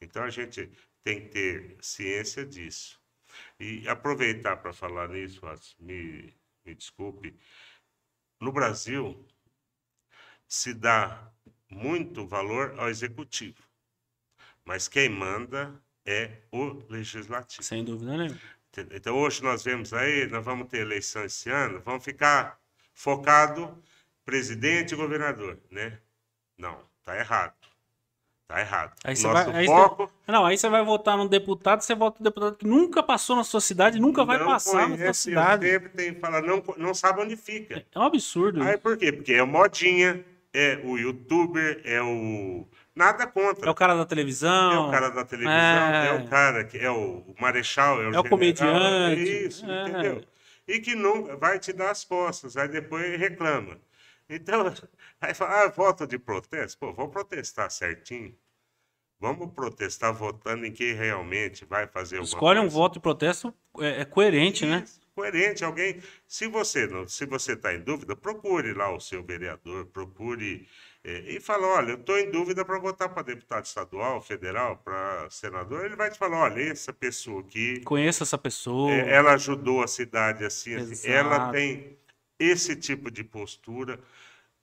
[0.00, 0.70] Então, a gente
[1.02, 3.02] tem que ter ciência disso.
[3.64, 5.40] E aproveitar para falar nisso,
[5.78, 7.34] me, me desculpe.
[8.38, 9.26] No Brasil,
[10.46, 11.32] se dá
[11.70, 13.62] muito valor ao executivo,
[14.66, 17.62] mas quem manda é o legislativo.
[17.62, 18.38] Sem dúvida nenhuma.
[18.90, 22.60] Então, hoje nós vemos aí, nós vamos ter eleição esse ano, vamos ficar
[22.92, 23.82] focado
[24.26, 26.02] presidente e governador, né?
[26.58, 27.63] Não, tá errado.
[28.54, 28.92] Tá errado.
[29.02, 32.18] Aí você Nosso vai- aí foco Não, aí você vai votar num deputado, você vota
[32.20, 35.80] num deputado que nunca passou na sua cidade, nunca vai não passar na sua cidade.
[35.90, 37.84] tenho que falar, não, não sabe onde fica.
[37.92, 38.62] É um absurdo.
[38.62, 39.10] Aí por quê?
[39.10, 42.64] Porque é o modinha, é o youtuber, é o...
[42.94, 43.66] Nada contra.
[43.66, 44.72] É o cara da televisão.
[44.72, 46.06] É o cara da televisão, É.
[46.06, 49.82] é, o cara que é o marechal, é o, É o comediante, é isso, é.
[49.88, 50.22] entendeu?
[50.68, 53.78] E que não vai te dar as costas, aí depois reclama.
[54.30, 54.72] Então,
[55.20, 56.78] aí fala, ah, voto de protesto.
[56.78, 58.32] Pô, vamos protestar certinho.
[59.24, 62.74] Vamos protestar votando em quem realmente vai fazer alguma Escolhe um coisa.
[62.76, 64.82] voto de protesto é, é coerente, né?
[64.84, 66.02] Isso, Coerente, alguém.
[66.26, 70.68] Se você não, se você está em dúvida, procure lá o seu vereador, procure
[71.04, 75.30] eh, e fala, olha, eu estou em dúvida para votar para deputado estadual, federal, para
[75.30, 75.84] senador.
[75.86, 78.90] Ele vai te falar, olha, essa pessoa aqui, Conheça essa pessoa.
[78.92, 81.08] eh, ela ajudou a cidade assim, assim.
[81.08, 81.96] ela tem
[82.38, 83.98] esse tipo de postura.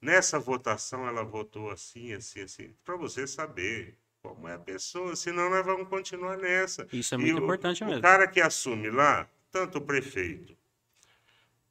[0.01, 5.49] Nessa votação ela votou assim, assim, assim, para você saber como é a pessoa, senão
[5.49, 6.87] nós vamos continuar nessa.
[6.93, 8.01] Isso é E muito o- importante o mesmo.
[8.01, 10.55] cara que assume lá, tanto o prefeito,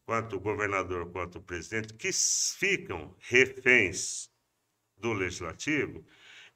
[0.04, 4.28] quanto o governador, quanto o presidente, que ficam reféns
[4.96, 6.04] do legislativo,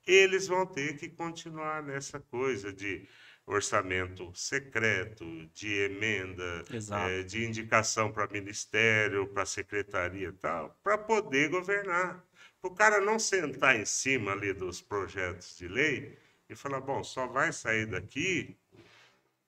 [0.06, 3.08] eles vão ter que continuar nessa coisa de
[3.46, 6.64] orçamento secreto, de emenda,
[7.08, 12.22] eh, de indicação para ministério, para secretaria e tal, para poder governar.
[12.64, 16.16] Para o cara não sentar em cima ali dos projetos de lei
[16.48, 18.56] e falar, bom, só vai sair daqui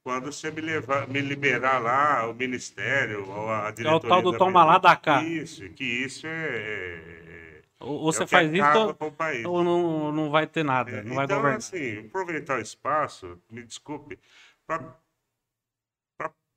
[0.05, 4.07] quando você me, levar, me liberar lá o ministério ou a diretoria.
[4.07, 5.22] É tal do da toma lá, dá cá.
[5.22, 6.31] Isso, que isso é...
[6.31, 9.46] é- Ou, ou é o você faz isso, ou- o país.
[9.46, 11.57] ou não, não vai ter nada, não vai então, governar.
[11.57, 14.18] assim, aproveitar o espaço, me desculpe,
[14.66, 14.94] para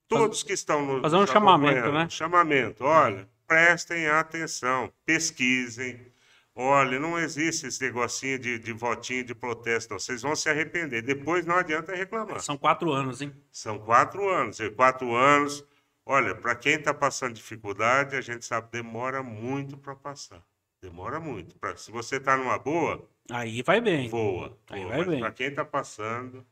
[0.10, 2.10] todos que estão no fazer um chamamento, né?
[2.10, 6.19] Chamamento, olha, prestem atenção, pesquisem.
[6.62, 10.00] Olha, não existe esse negocinho de, de votinho de protesto, não.
[10.00, 11.02] Vocês vão se arrepender.
[11.02, 12.42] Depois não adianta reclamar.
[12.42, 13.34] São quatro anos, hein?
[13.50, 14.60] São quatro anos.
[14.60, 15.66] E quatro anos,
[16.06, 20.44] olha, para quem está passando dificuldade, a gente sabe, demora muito para passar.
[20.82, 21.58] Demora muito.
[21.58, 24.10] Pra, se você está numa boa, Aí vai bem.
[24.10, 24.58] voa.
[24.70, 24.90] Aí voa.
[24.90, 25.20] vai Mas bem.
[25.22, 26.46] para quem está passando,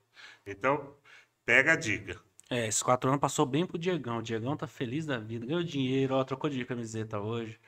[0.46, 0.96] então,
[1.46, 2.18] pega a dica.
[2.50, 4.20] É, esses quatro anos passou bem pro Diegão.
[4.20, 5.46] O Diegão tá feliz da vida.
[5.46, 7.60] Ganhou dinheiro, ó, trocou de camiseta hoje.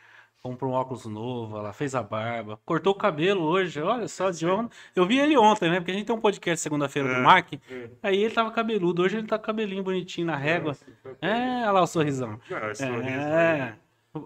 [0.41, 2.57] Comprou um óculos novo, ela fez a barba.
[2.65, 4.73] Cortou o cabelo hoje, olha só, de ontem.
[4.95, 5.79] Eu vi ele ontem, né?
[5.81, 7.53] Porque a gente tem um podcast segunda-feira do É, Mac.
[7.69, 7.89] é.
[8.01, 10.77] Aí ele tava cabeludo, hoje ele tá com cabelinho bonitinho na régua.
[11.21, 11.29] É,
[11.63, 12.39] olha lá o sorrisão.
[12.49, 12.83] Não, sorriso
[13.19, 13.75] É,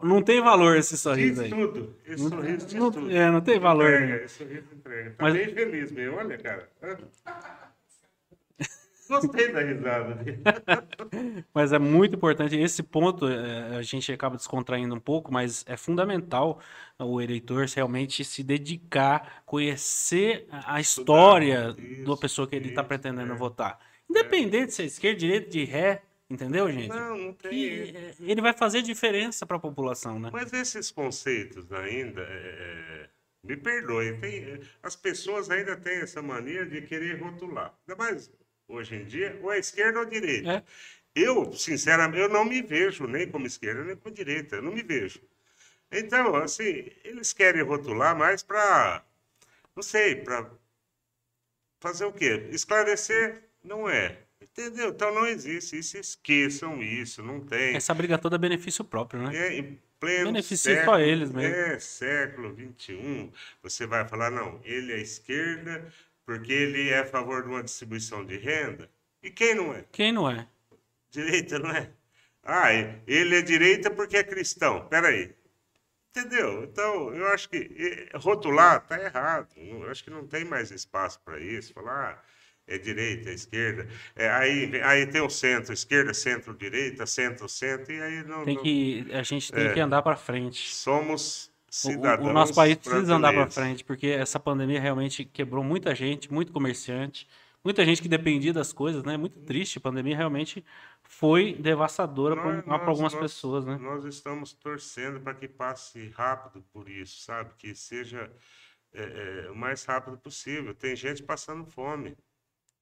[0.04, 1.60] não tem valor esse sorriso Diz aí.
[1.60, 1.96] tudo.
[2.06, 3.12] Esse Não- sorriso diz não- tudo.
[3.12, 4.24] é, não tem valor, Entrega, né?
[4.26, 5.10] esse sorriso entrega.
[5.10, 6.18] Tá Mas- bem feliz mesmo.
[6.18, 6.70] Olha, cara.
[9.22, 10.42] Gostei da risada dele.
[11.54, 12.58] Mas é muito importante.
[12.58, 16.60] Esse ponto é, a gente acaba descontraindo um pouco, mas é fundamental
[17.00, 23.34] o eleitor realmente se dedicar, conhecer a história Isso, da pessoa que ele está pretendendo
[23.34, 23.36] é.
[23.36, 23.80] votar.
[24.10, 26.90] Independente se é esquerda, direita, de ré, entendeu, gente?
[26.90, 27.52] Não, não tem.
[27.52, 30.30] Que, é, ele vai fazer diferença para a população, né?
[30.32, 33.10] Mas esses conceitos ainda, é,
[33.44, 37.74] me perdoe, tem, as pessoas ainda têm essa mania de querer rotular.
[37.88, 38.32] Ainda mais
[38.68, 40.52] hoje em dia, ou é esquerda ou direita.
[40.52, 40.64] É.
[41.16, 44.82] Eu, sinceramente, eu não me vejo nem como esquerda nem como direita, eu não me
[44.82, 45.22] vejo.
[45.92, 49.04] Então, assim, eles querem rotular mais para,
[49.76, 50.50] não sei, para
[51.80, 52.48] fazer o quê?
[52.50, 53.44] Esclarecer?
[53.64, 54.18] Não é.
[54.42, 54.90] Entendeu?
[54.90, 57.76] Então não existe isso, esqueçam isso, não tem.
[57.76, 59.36] Essa briga toda é benefício próprio, né?
[59.36, 59.64] É,
[60.00, 61.56] pleno Beneficia século, só eles mesmo.
[61.56, 65.92] É, século XXI, você vai falar, não, ele é esquerda
[66.26, 68.90] porque ele é a favor de uma distribuição de renda.
[69.22, 69.86] E quem não é?
[69.92, 70.48] Quem não é?
[71.12, 71.90] Direita, não é?
[72.44, 72.74] Ah,
[73.08, 74.88] ele é direita porque é cristão.
[74.88, 75.34] Peraí.
[76.16, 76.64] Entendeu?
[76.66, 79.48] Então, eu acho que rotular está errado.
[79.58, 81.74] Eu acho que não tem mais espaço para isso.
[81.74, 82.24] Falar, ah,
[82.68, 83.88] é direita, é esquerda.
[84.16, 88.44] É, aí, aí tem o centro, esquerda, centro, direita, centro, centro, e aí não.
[88.46, 89.74] Tem não- que, a gente tem É.
[89.74, 90.70] que andar para frente.
[90.74, 92.28] Somos cidadãos.
[92.28, 96.32] O, o nosso país precisa andar para frente, porque essa pandemia realmente quebrou muita gente,
[96.32, 97.28] muito comerciante,
[97.64, 99.18] muita gente que dependia das coisas, né?
[99.18, 99.78] Muito triste.
[99.78, 100.64] A pandemia realmente
[101.04, 103.78] foi devastadora para algumas nós- pessoas, né?
[103.80, 107.52] Nós estamos torcendo para que passe rápido por isso, sabe?
[107.58, 108.32] Que seja
[108.94, 110.74] é, é, o mais rápido possível.
[110.76, 112.16] Tem gente passando fome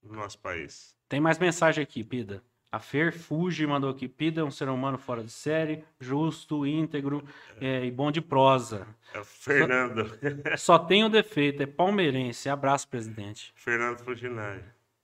[0.04, 0.96] no nosso país.
[1.08, 2.44] Tem mais mensagem aqui, Pida.
[2.72, 4.08] A Fer Fuji mandou aqui.
[4.08, 7.24] Pida é um ser humano fora de série, justo, íntegro
[7.60, 8.88] é, e bom de prosa.
[9.14, 10.10] É o Fernando,
[10.58, 12.48] Só tem um defeito, é palmeirense.
[12.48, 13.52] Abraço, presidente.
[13.56, 14.64] Fernando Fuginari.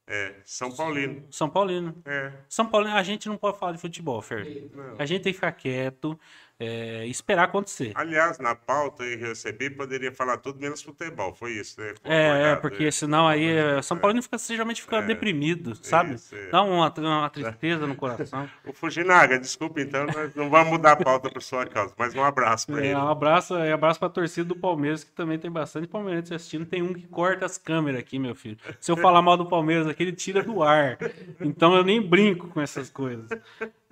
[0.09, 1.27] É, São Paulino.
[1.29, 2.01] São Paulino.
[2.05, 4.69] É, São Paulino, a gente não pode falar de futebol, Fer.
[4.73, 4.95] não.
[4.97, 6.17] A gente tem que ficar quieto
[6.59, 7.91] é, e esperar acontecer.
[7.95, 11.33] Aliás, na pauta eu recebi, poderia falar tudo menos futebol.
[11.35, 11.93] Foi isso, né?
[12.01, 12.91] Foi É, é, acordado, porque é.
[12.91, 16.15] senão aí é, São Paulino fica, geralmente fica É, deprimido, sabe?
[16.15, 16.35] isso.
[16.51, 18.49] Dá uma, uma tristeza no coração.
[18.65, 22.23] O Fujinaga, desculpa então, nós não vamos mudar a pauta por sua causa, mas um
[22.23, 22.95] abraço para É, ele.
[22.95, 26.65] um abraço, é, abraço pra torcida do Palmeiras, que também tem bastante palmeirense assistindo.
[26.65, 28.57] Tem um que corta as câmeras aqui, meu filho.
[28.79, 30.97] Se eu falar mal do Palmeiras aqui, ele tira do ar.
[31.39, 33.29] Então eu nem brinco com essas coisas.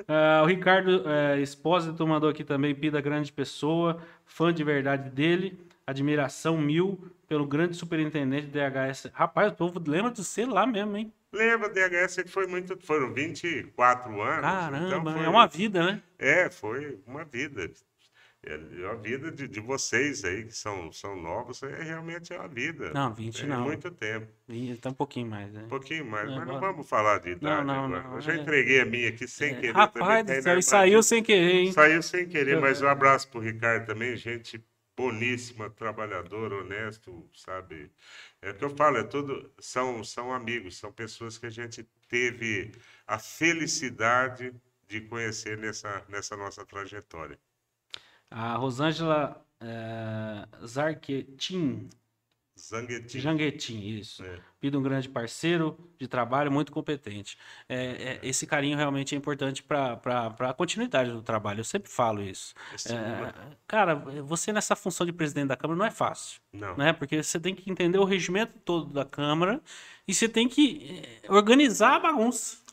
[0.07, 5.57] Ah, o Ricardo é, Espósito mandou aqui também, Pida grande pessoa, fã de verdade dele,
[5.85, 9.09] admiração mil pelo grande superintendente DHS.
[9.13, 11.13] Rapaz, o povo lembra de você lá mesmo, hein?
[11.31, 14.41] Lembra, DHS que foi muito, foram 24 anos.
[14.41, 16.01] Caramba, então foi, é uma vida, né?
[16.17, 17.69] É, foi uma vida.
[18.45, 22.47] É, a vida de, de vocês aí, que são, são novos, é realmente é uma
[22.47, 22.91] vida.
[22.93, 23.65] Não, 20 é não.
[23.65, 24.31] muito tempo.
[24.47, 25.63] Então um pouquinho mais, né?
[25.63, 28.03] Um pouquinho mais, É, mas não vamos falar de idade não, agora.
[28.03, 28.37] não, Eu já é.
[28.37, 29.73] entreguei a minha aqui sem É, querer.
[29.73, 31.71] Rapaz também, tá céu, na e saiu sem querer, hein?
[31.71, 34.63] Saiu sem querer, mas um abraço pro Ricardo também, gente
[34.97, 37.91] boníssima, trabalhador, honesto, sabe?
[38.41, 41.83] É o que eu falo, é tudo, são, são amigos, são pessoas que a gente
[42.07, 42.71] teve
[43.07, 44.53] a felicidade
[44.87, 47.37] de conhecer nessa, nessa nossa trajetória.
[48.29, 51.89] A Rosângela é, Zarquetin,
[52.57, 53.19] Zanguetin.
[53.19, 54.23] Janguetin, isso.
[54.23, 54.39] É.
[54.61, 57.37] Pido um grande parceiro de trabalho, muito competente.
[57.67, 59.99] É, é, esse carinho realmente é importante para
[60.39, 61.59] a continuidade do trabalho.
[61.59, 62.53] Eu sempre falo isso.
[62.73, 66.39] Esse É, Lula- cara, você nessa função de presidente da Câmara não é fácil.
[66.53, 66.77] Não.
[66.77, 66.93] né?
[66.93, 69.61] Porque você tem que entender o regimento todo da Câmara
[70.07, 72.63] e você tem que eh, organizar a bagunça.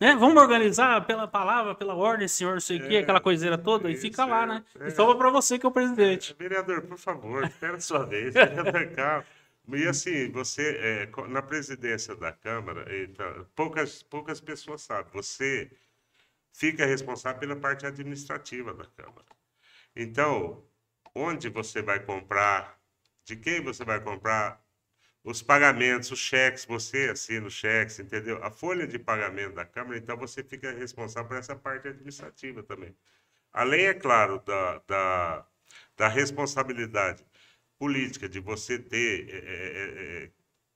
[0.00, 0.14] Né?
[0.14, 3.88] Vamos organizar pela palavra, pela ordem, senhor, não sei o quê, É, aquela coiseira toda,
[3.88, 4.64] e isso, fica lá, é, né?
[4.80, 4.88] é.
[4.88, 6.34] E sobra para você que é o presidente.
[6.38, 8.34] Vereador, por favor, espera a sua vez.
[8.34, 9.24] Vereador, calma.
[9.72, 12.86] E assim, você, é, na presidência da Câmara,
[13.54, 15.70] poucas, poucas pessoas sabem, você
[16.52, 19.26] fica responsável pela parte administrativa da Câmara.
[19.94, 20.62] Então,
[21.14, 22.78] onde você vai comprar,
[23.24, 24.62] de quem você vai comprar,
[25.26, 28.42] os pagamentos, os cheques, você assina os cheques, entendeu?
[28.44, 32.96] A folha de pagamento da Câmara, então você fica responsável por essa parte administrativa também.
[33.52, 35.46] Além, é claro, da, da,
[35.96, 37.24] da responsabilidade
[37.78, 40.30] política de você ter é, é, é,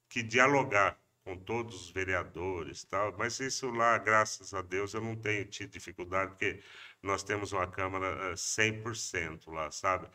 [0.09, 5.15] que dialogar com todos os vereadores, tal, mas isso lá, graças a Deus, eu não
[5.17, 6.61] tenho tido dificuldade, porque
[7.03, 10.09] nós temos uma Câmara eh, 100% lá, sabe?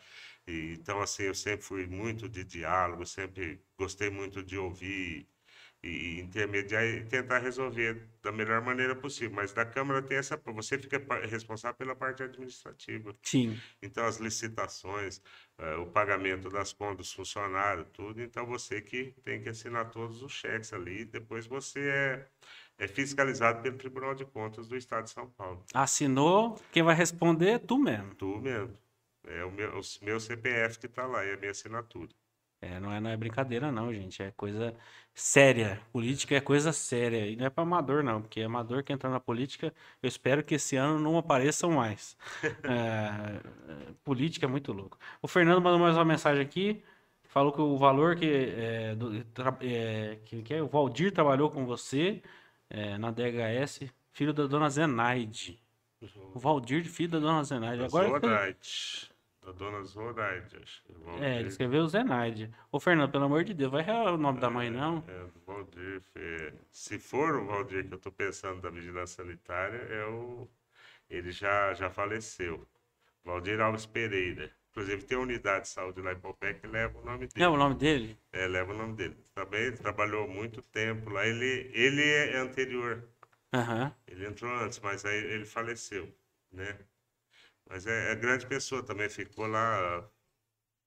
[0.46, 5.28] E, então, assim, eu sempre fui muito de diálogo, sempre gostei muito de ouvir
[5.82, 9.34] e intermediar e tentar resolver da melhor maneira possível.
[9.34, 13.14] Mas da Câmara tem essa, você fica responsável pela parte administrativa.
[13.22, 13.58] Sim.
[13.80, 15.20] Então, as licitações,
[15.58, 18.20] eh, o pagamento das contas dos funcionários, tudo.
[18.20, 21.04] Então, você que tem que assinar todos os cheques ali.
[21.04, 22.26] Depois você é,
[22.78, 25.64] é fiscalizado pelo Tribunal de Contas do Estado de São Paulo.
[25.72, 28.14] Assinou, quem vai responder é tu mesmo.
[28.14, 28.85] Tu mesmo.
[29.26, 32.08] É o meu, o meu CPF que está lá, é a minha assinatura.
[32.60, 34.22] É, não é, não é brincadeira, não, gente.
[34.22, 34.74] É coisa
[35.14, 35.80] séria.
[35.92, 37.26] Política é coisa séria.
[37.26, 38.22] E não é para amador, não.
[38.22, 39.72] Porque amador que entra na política,
[40.02, 42.16] eu espero que esse ano não apareçam mais.
[42.64, 43.40] É,
[44.02, 44.98] política é muito louco.
[45.22, 46.82] O Fernando mandou mais uma mensagem aqui.
[47.28, 49.12] Falou que o valor que, é, do-
[49.60, 52.22] é, que, que o Valdir trabalhou com você
[52.70, 53.80] é, na DHS,
[54.12, 55.62] filho da dona Zenaide.
[56.34, 57.84] O Valdir, filho da dona Zenaide.
[57.84, 58.28] Agora fica-
[59.46, 59.52] Zoraide.
[59.52, 60.82] Da dona Zoraide, acho.
[60.82, 62.50] que o É, ele escreveu Zenaide.
[62.70, 65.04] Ô, Fernando, pelo amor de Deus, vai real o nome da mãe, não?
[65.06, 66.02] É, do Valdir.
[66.16, 70.48] é, se for o Valdir que eu estou pensando da vigilância sanitária, é o,
[71.08, 72.66] ele já, já faleceu.
[73.24, 74.50] Valdir Alves Pereira.
[74.70, 77.44] Inclusive tem unidade de saúde lá em Popé que leva o nome dele.
[77.44, 78.18] É o nome dele?
[78.32, 79.16] É, leva o nome dele.
[79.34, 81.26] Também trabalhou muito tempo lá.
[81.26, 83.02] Ele, ele é anterior.
[83.54, 83.94] Aham.
[84.06, 86.14] Ele entrou antes, mas aí ele faleceu,
[86.52, 86.78] né?
[87.68, 90.04] Mas é, é grande pessoa também, ficou lá o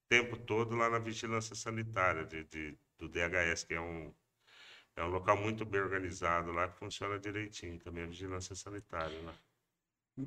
[0.10, 4.14] tempo todo lá na vigilância sanitária de, de- do DHS, que é um,
[4.96, 9.34] é um local muito bem organizado lá, que funciona direitinho também, a vigilância sanitária lá.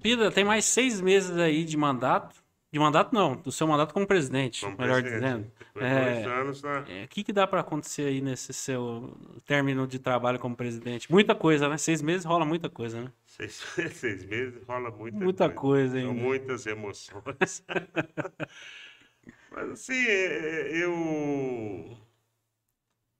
[0.00, 2.42] Pida, tem mais seis meses aí de mandato.
[2.72, 5.20] De mandato não, do seu mandato como presidente, Como melhor presidente.
[5.22, 5.52] dizendo.
[5.58, 6.22] Depois É.
[6.22, 6.84] dois anos lá.
[6.88, 11.12] É, O que, que dá pra acontecer aí nesse seu término de trabalho como presidente?
[11.12, 11.76] Muita coisa, né?
[11.76, 13.12] Seis meses rola muita coisa, né?
[13.34, 13.54] Seis,
[13.94, 16.12] seis meses rola muita, Muita coisa São ainda.
[16.12, 17.64] muitas emoções.
[19.50, 20.92] Mas assim, é, é, eu,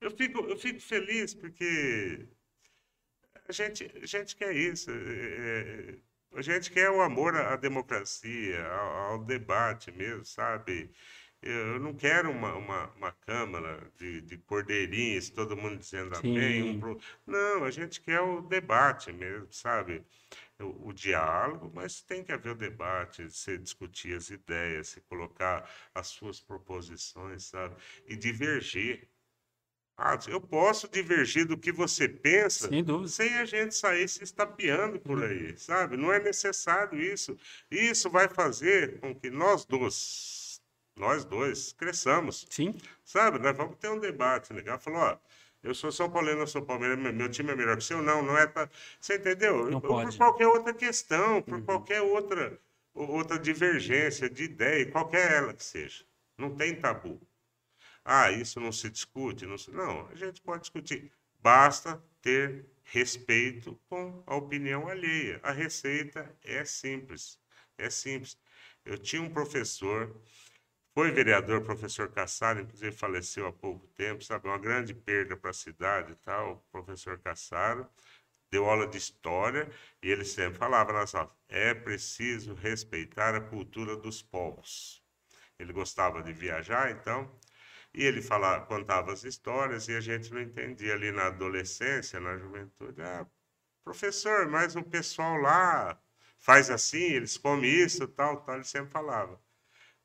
[0.01, 2.29] eu, fico, eu fico feliz porque
[3.49, 4.91] a gente, a gente quer isso.
[4.91, 10.91] é, é, a gente quer o amor à à democracia, ao, ao debate mesmo, sabe?
[11.43, 16.63] Eu não quero uma, uma, uma Câmara de, de cordeirinhos, todo mundo dizendo amém.
[16.63, 16.79] um Sim.
[16.79, 20.05] pro- Não, a gente quer o debate mesmo, sabe?
[20.61, 25.69] O, o diálogo, mas tem que haver o debate, se discutir as ideias, se colocar
[25.95, 27.77] as suas proposições, sabe?
[28.07, 29.09] E divergir.
[29.97, 34.99] Ah, eu posso divergir do que você pensa Sem sem a gente sair se estapeando
[35.01, 35.97] por aí, sabe?
[35.97, 37.37] Não é necessário isso.
[37.71, 39.95] Isso vai fazer com que nós dois,
[40.97, 42.75] nós dois, cresçamos, Sim,
[43.05, 43.39] sabe?
[43.39, 44.79] Nós vamos ter um debate legal.
[44.79, 45.19] Falou, ó,
[45.63, 48.23] eu sou São Paulino, eu sou Palmeiras, meu time é melhor que o seu, não,
[48.23, 48.47] não é.
[48.47, 48.69] Pra...
[49.01, 49.71] Você entendeu?
[49.71, 50.17] Não Por pode.
[50.17, 51.65] qualquer outra questão, por Uhum.
[51.65, 52.59] qualquer outra,
[52.95, 56.05] outra divergência de ideia, qualquer ela que seja.
[56.37, 57.21] Não tem tabu.
[58.05, 59.47] Ah, isso não se discute?
[59.47, 59.71] Não, se...
[59.71, 61.13] não, a gente pode discutir.
[61.41, 65.41] Basta ter respeito com a opinião alheia.
[65.43, 67.39] A receita é simples.
[67.79, 68.37] É simples.
[68.85, 70.15] Eu tinha um professor,
[70.95, 74.47] foi vereador, professor Cassaro, inclusive faleceu há pouco tempo, sabe?
[74.49, 77.89] Uma grande perda para a cidade e tal, o professor Cassaro.
[78.51, 79.71] Deu aula de história
[80.03, 85.03] e ele sempre falava nas aulas: é preciso respeitar a cultura dos povos.
[85.59, 87.31] Ele gostava de viajar, então
[87.95, 92.37] e ele falava, contava as histórias e a gente não entendia ali na adolescência, na
[92.39, 93.01] juventude.
[93.03, 93.27] Ah,
[93.85, 96.01] professor, mas o pessoal lá
[96.39, 99.41] faz assim, eles comem isso, tal, tal, ele sempre falava.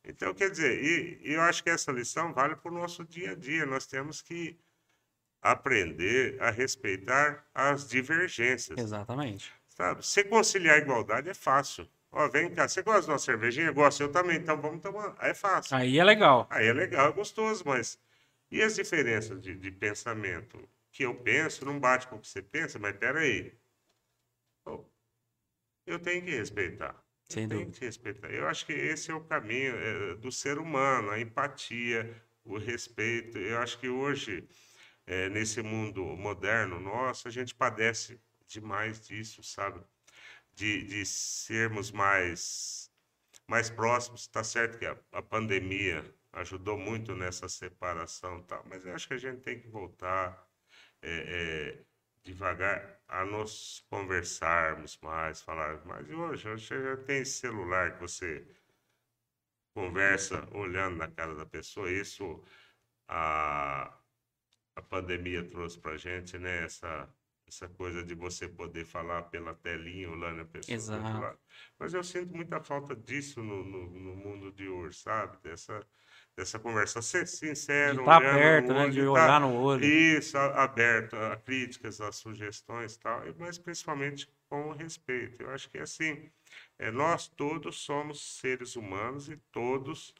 [0.08, 3.32] Então, quer dizer, e, e eu acho que essa lição vale para o nosso dia
[3.32, 3.66] a dia.
[3.66, 4.58] Nós temos que
[5.42, 8.80] aprender a respeitar as divergências.
[8.80, 9.54] exatamente.
[9.70, 10.06] Sabe?
[10.06, 11.88] Se conciliar a igualdade é fácil.
[12.12, 13.72] Ó, vem cá, você gosta de uma cervejinha?
[13.72, 15.14] Gosto, eu também, então vamos tomar.
[15.20, 15.76] Aí é fácil.
[15.76, 16.48] Aí é legal.
[16.50, 18.00] Aí é legal, é gostoso, mas
[18.50, 20.58] e as diferenças de, de pensamento?
[20.92, 23.54] Que eu penso não bate com o que você pensa, mas peraí.
[25.86, 26.96] Eu tenho que respeitar.
[27.30, 27.72] Sem tenho dúvida.
[27.72, 28.30] que respeitar.
[28.32, 33.38] Eu acho que esse é o caminho é, do ser humano, a empatia, o respeito.
[33.38, 34.48] Eu acho que hoje,
[35.06, 39.84] é, nesse mundo moderno nosso, a gente padece demais disso, sabe?
[40.54, 42.88] De, de sermos mais
[43.48, 44.22] mais próximos.
[44.22, 46.04] Está certo que a, a pandemia
[46.34, 50.48] ajudou muito nessa separação, tal, mas eu acho que a gente tem que voltar
[51.02, 51.86] é, é,
[52.28, 56.08] devagar a nos conversarmos mais, falar mais.
[56.10, 58.46] E hoje, hoje já tem celular que você
[59.74, 61.90] conversa olhando na cara da pessoa.
[61.90, 62.44] Isso
[63.08, 63.98] a,
[64.76, 66.66] a pandemia trouxe para gente, né?
[66.66, 67.10] Essa,
[67.48, 70.76] essa coisa de você poder falar pela telinha olhando a pessoa.
[70.76, 71.40] Exato.
[71.80, 75.38] Mas eu sinto muita falta disso no, no, no mundo de hoje, sabe?
[75.42, 75.80] Dessa,
[76.38, 77.02] dessa conversa.
[77.02, 78.90] Ser sincero, estar no perto, né?
[78.90, 79.84] De tá- olhar no olho.
[79.84, 85.42] isso, aberto a críticas, a sugestões e tal, mas principalmente com respeito.
[85.42, 86.30] Eu acho que assim,
[86.78, 90.14] é, nós todos somos seres humanos e todos,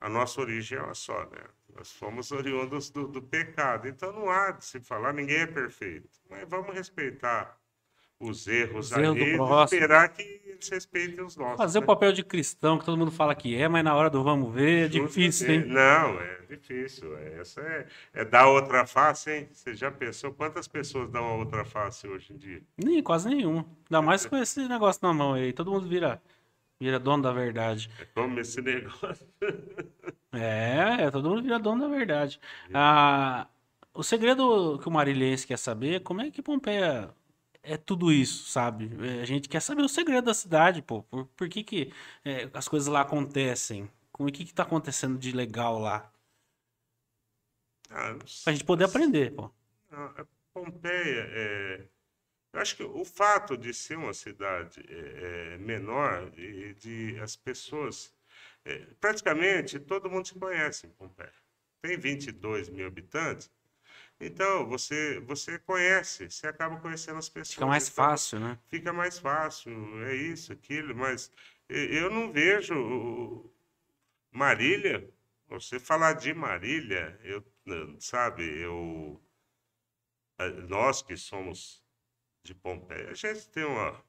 [0.00, 1.44] a nossa origem é uma só, né?
[1.74, 3.86] Nós fomos oriundos do, do pecado.
[3.86, 6.10] Então não há de se falar, ninguém é perfeito.
[6.28, 7.56] Mas vamos respeitar
[8.18, 11.56] os erros Os erros do e esperar que eles respeitem os nossos.
[11.58, 11.86] Fazer o né?
[11.86, 14.86] papel de cristão, que todo mundo fala que é, mas na hora do vamos ver
[14.86, 15.66] é difícil, hein?
[15.66, 17.16] Não, é difícil.
[17.18, 19.48] é- Essa é, é dar outra face, hein?
[19.52, 22.62] Você já pensou quantas pessoas dão a outra face hoje em dia?
[22.78, 23.66] Nem, quase nenhuma.
[23.90, 25.52] Ainda mais com esse negócio na mão aí.
[25.52, 26.20] Todo mundo vira,
[26.80, 27.90] vira dono da verdade.
[28.00, 29.26] É como esse negócio.
[30.32, 32.38] É, é, todo mundo vira dono da verdade.
[32.74, 33.46] Ah,
[33.94, 37.10] o segredo que o Marilhense quer saber é como é que Pompeia
[37.74, 38.90] é tudo isso, sabe?
[39.06, 41.02] É, A gente quer saber o segredo da cidade, pô.
[41.04, 41.92] Por, por que, que
[42.24, 43.90] é, as coisas lá acontecem?
[44.12, 46.12] Como, o que que tá acontecendo de legal lá?
[47.90, 49.50] Ah, Pra gente poder aprender, pô.
[49.90, 51.88] A Pompeia é,
[52.52, 57.36] Eu acho que o fato de ser uma cidade é, é, menor e de as
[57.36, 58.14] pessoas.
[58.64, 61.32] É, praticamente todo mundo se conhece em Pompeia.
[61.82, 63.50] Tem 22 mil habitantes,
[64.20, 67.54] então você você conhece, você acaba conhecendo as pessoas.
[67.54, 68.58] Fica mais então, fácil, né?
[68.66, 69.72] Fica mais fácil,
[70.04, 71.30] é isso, aquilo, mas
[71.68, 73.50] eu não vejo
[74.30, 75.08] Marília.
[75.48, 77.44] Você falar de Marília, eu
[78.00, 79.20] sabe, eu
[80.68, 81.82] nós que somos
[82.42, 84.02] de Pompeia, a gente tem uma,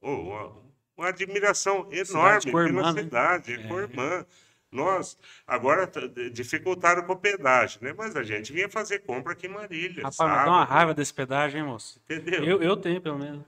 [0.00, 0.62] uma,
[0.96, 3.02] uma admiração enorme cidade pela né?
[3.02, 3.54] cidade, é.
[3.54, 4.26] irmã.
[4.70, 5.90] Nós, agora
[6.32, 7.94] dificultaram com o pedágio, né?
[7.96, 10.02] Mas a gente vinha fazer compra aqui em Marília.
[10.02, 12.00] Rapaz, dá uma raiva desse pedágio, hein, moço?
[12.04, 12.44] Entendeu?
[12.44, 13.44] Eu, eu tenho, pelo menos.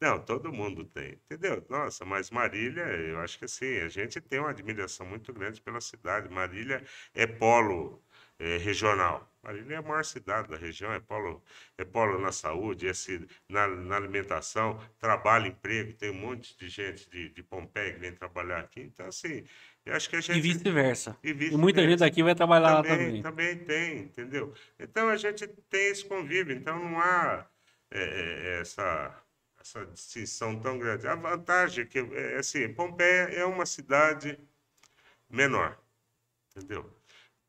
[0.00, 1.64] Não, todo mundo tem, entendeu?
[1.68, 5.80] Nossa, mas Marília, eu acho que assim, a gente tem uma admiração muito grande pela
[5.80, 6.28] cidade.
[6.28, 6.84] Marília
[7.14, 8.02] é polo
[8.38, 9.28] é, regional.
[9.42, 11.42] Marília é a maior cidade da região, é polo,
[11.78, 12.92] é polo na saúde, é,
[13.48, 18.12] na, na alimentação, trabalho, emprego, tem um monte de gente de, de Pompeia que vem
[18.12, 18.80] trabalhar aqui.
[18.80, 19.44] Então, assim,
[19.84, 20.38] eu acho que a gente.
[20.38, 21.16] E vice-versa.
[21.22, 23.22] E, vice e, muita gente aqui vai trabalhar também, lá também.
[23.22, 24.54] Também tem, entendeu?
[24.78, 27.46] Então a gente tem esse convívio, então não há
[27.90, 29.14] é, é essa,
[29.60, 31.06] essa distinção tão grande.
[31.06, 34.38] A vantagem é que, é, assim, Pompeia é uma cidade
[35.28, 35.76] menor,
[36.50, 36.88] entendeu?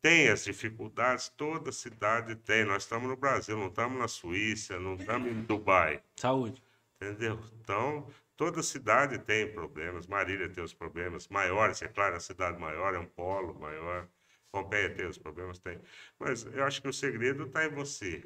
[0.01, 2.65] Tem as dificuldades, toda cidade tem.
[2.65, 6.01] Nós estamos no Brasil, não estamos na Suíça, não estamos em Dubai.
[6.17, 6.61] Saúde.
[6.95, 7.39] Entendeu?
[7.61, 8.05] Então,
[8.43, 10.05] toda cidade tem problemas.
[10.05, 14.05] Marília tem os problemas maiores, é claro, a cidade maior é um polo maior.
[14.51, 15.79] Pompeia tem os problemas, tem.
[16.19, 18.21] Mas eu acho que o segredo está em você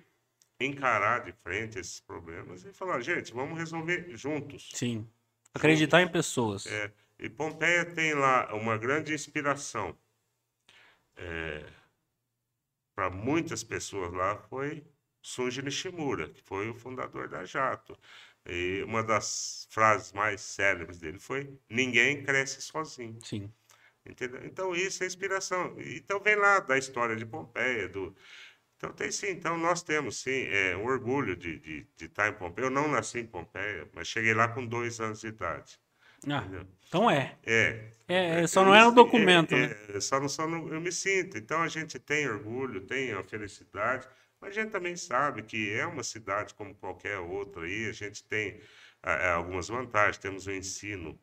[0.59, 4.72] encarar de frente esses problemas e falar, gente, vamos resolver juntos.
[4.74, 5.07] Sim.
[5.53, 6.09] Acreditar juntos.
[6.09, 6.65] em pessoas.
[6.65, 6.91] É.
[7.20, 9.95] E Pompeia tem lá uma grande inspiração
[11.15, 11.63] é,
[12.95, 14.84] para muitas pessoas lá foi
[15.22, 17.97] Sunji Nishimura, que foi o fundador da Jato.
[18.48, 23.20] E uma das frases mais célebres dele foi: Ninguém cresce sozinho.
[23.24, 23.52] Sim.
[24.06, 24.41] Entendeu?
[24.45, 25.76] Então, isso é inspiração.
[25.80, 27.89] Então, vem lá da história de Pompeia.
[27.89, 28.16] Do...
[28.78, 29.32] Então, tem sim.
[29.32, 32.68] Então, nós temos sim é, um orgulho de, de, de estar em Pompeia.
[32.68, 35.78] Eu não nasci em Pompeia, mas cheguei lá com dois anos de idade.
[36.26, 36.43] Ah,
[36.88, 37.36] então é.
[37.45, 37.89] É.
[38.08, 39.54] É, é só não é no documento.
[39.54, 39.76] É, né?
[39.95, 41.38] é, só não, só não, eu me sinto.
[41.38, 44.08] Então a gente tem orgulho, tem a felicidade,
[44.40, 47.88] mas a gente também sabe que é uma cidade como qualquer outra aí.
[47.90, 48.62] A gente tem
[49.04, 50.18] é, algumas vantagens.
[50.18, 51.20] Temos um ensino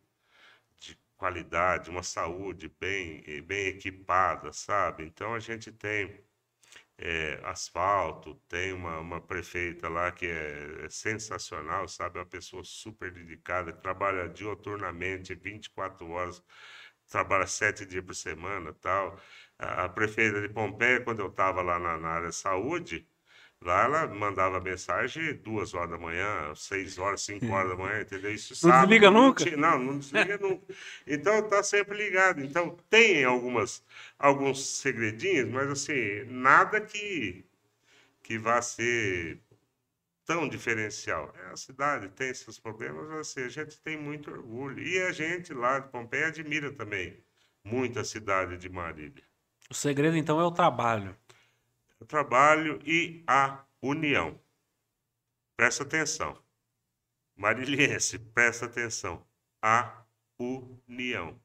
[0.78, 5.04] de qualidade, uma saúde bem, bem equipada, sabe?
[5.04, 6.24] Então a gente tem
[6.98, 12.18] é, asfalto, tem uma, uma prefeita lá que é, é, sensacional, sabe?
[12.18, 16.42] Uma pessoa super dedicada, trabalha dioturnamente, 24 horas,
[17.08, 19.18] trabalha sete dias por semana tal.
[19.64, 23.06] A, prefeita de Pompeia, quando eu estava lá na, na área de saúde,
[23.64, 28.30] Lá ela mandava mensagem duas horas da manhã, seis horas, cinco horas da manhã, entendeu?
[28.30, 29.56] Isso não sábado, desliga nunca?
[29.56, 30.74] Não, não desliga nunca.
[31.06, 32.42] Então tá sempre ligado.
[32.42, 33.82] Então tem algumas,
[34.18, 37.42] alguns segredinhos, mas assim, nada que,
[38.22, 39.40] que vá ser
[40.26, 41.32] tão diferencial.
[41.46, 44.82] É, a cidade tem seus problemas, mas assim, a gente tem muito orgulho.
[44.82, 47.18] E a gente lá de Pompeia admira também
[47.64, 49.24] muito a cidade de Marília.
[49.70, 51.16] O segredo então é o trabalho
[52.04, 54.38] o trabalho e a união.
[55.56, 56.38] Presta atenção.
[57.34, 59.26] Mariliense, presta atenção.
[59.62, 60.04] A
[60.38, 61.40] união.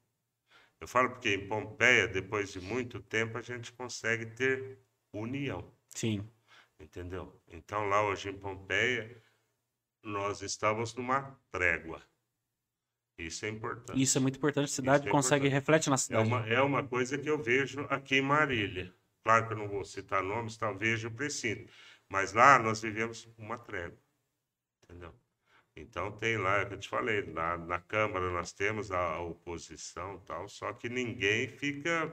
[0.78, 4.78] Eu falo porque em Pompeia, depois de muito tempo, a gente consegue ter
[5.12, 5.72] união.
[5.88, 6.28] Sim.
[6.78, 7.40] Entendeu?
[7.48, 9.22] Então, lá hoje em Pompeia,
[10.02, 12.02] nós estávamos numa trégua.
[13.26, 14.00] Isso é importante.
[14.00, 14.64] Isso é muito importante.
[14.64, 15.60] A cidade é consegue, importante.
[15.60, 16.22] reflete na cidade.
[16.22, 18.92] É uma, é uma coisa que eu vejo aqui em Marília.
[19.22, 21.68] Claro que eu não vou citar nomes, talvez eu precise.
[22.08, 23.98] Mas lá nós vivemos uma trégua.
[24.84, 25.14] Entendeu?
[25.76, 30.18] Então tem lá, é que eu te falei, na, na Câmara nós temos a, oposição
[30.26, 32.12] tal, só que ninguém fica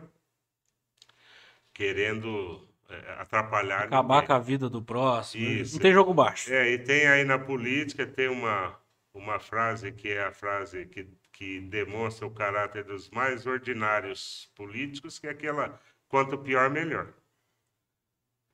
[1.74, 3.84] querendo é, atrapalhar.
[3.84, 4.28] Acabar ninguém.
[4.28, 5.44] com a vida do próximo.
[5.44, 5.76] Isso.
[5.76, 6.54] Não tem jogo baixo.
[6.54, 8.80] É, e tem aí na política, tem uma,
[9.18, 15.20] uma frase que é a frase que, que demonstra o caráter dos mais ordinários políticos,
[15.20, 17.14] que é aquela Quanto pior, melhor.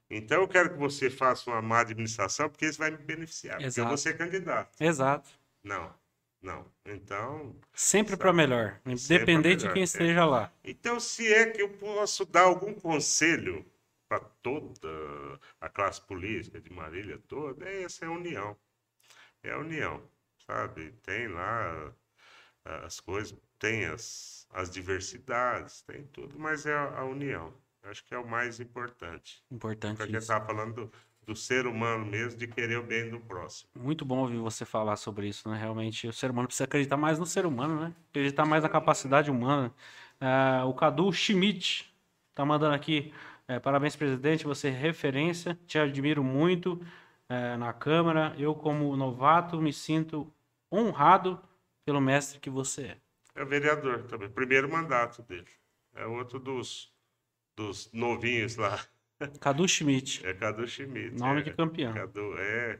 [0.09, 3.61] Então, eu quero que você faça uma má administração, porque isso vai me beneficiar.
[3.61, 3.68] Exato.
[3.68, 4.76] Porque eu vou ser candidato.
[4.80, 5.30] Exato.
[5.64, 5.93] Não,
[6.41, 6.66] não.
[6.86, 7.55] Então.
[7.74, 9.68] Sempre para melhor, independente melhor.
[9.68, 10.26] de quem esteja é.
[10.26, 10.51] lá.
[10.64, 13.66] Então, se é que eu posso dar algum conselho
[14.07, 18.57] para toda a classe política de Marília toda, é essa é a união.
[19.41, 20.01] É a união,
[20.48, 20.91] sabe?
[21.04, 21.94] Tem lá
[22.86, 27.52] as coisas, tem as as diversidades, tem tudo, mas é a, a união.
[27.84, 29.44] Acho que é o mais importante.
[29.52, 29.98] Importante.
[29.98, 30.91] Porque a gente estava falando do,
[31.26, 33.70] do ser humano mesmo, de querer o bem do próximo.
[33.76, 35.58] Muito bom ouvir você falar sobre isso, né?
[35.58, 37.94] Realmente, o ser humano precisa acreditar mais no ser humano, né?
[38.12, 39.74] Acreditar mais na capacidade humana.
[40.22, 41.91] Uh, o Cadu Schmidt
[42.34, 43.12] tá mandando aqui,
[43.48, 46.80] é, parabéns, presidente, você é referência, te admiro muito
[47.34, 48.36] é, na Câmara.
[48.38, 50.31] Eu, como novato, me sinto
[50.71, 51.41] honrado
[51.86, 52.97] pelo mestre que você é.
[53.36, 55.49] É vereador também, primeiro mandato dele.
[55.95, 56.93] É outro dos,
[57.55, 58.79] dos novinhos lá.
[59.39, 60.25] Cadu Schmidt.
[60.25, 61.19] É Cadu Schmidt.
[61.19, 61.93] Nome é, de campeão.
[61.93, 62.79] Cadu, é,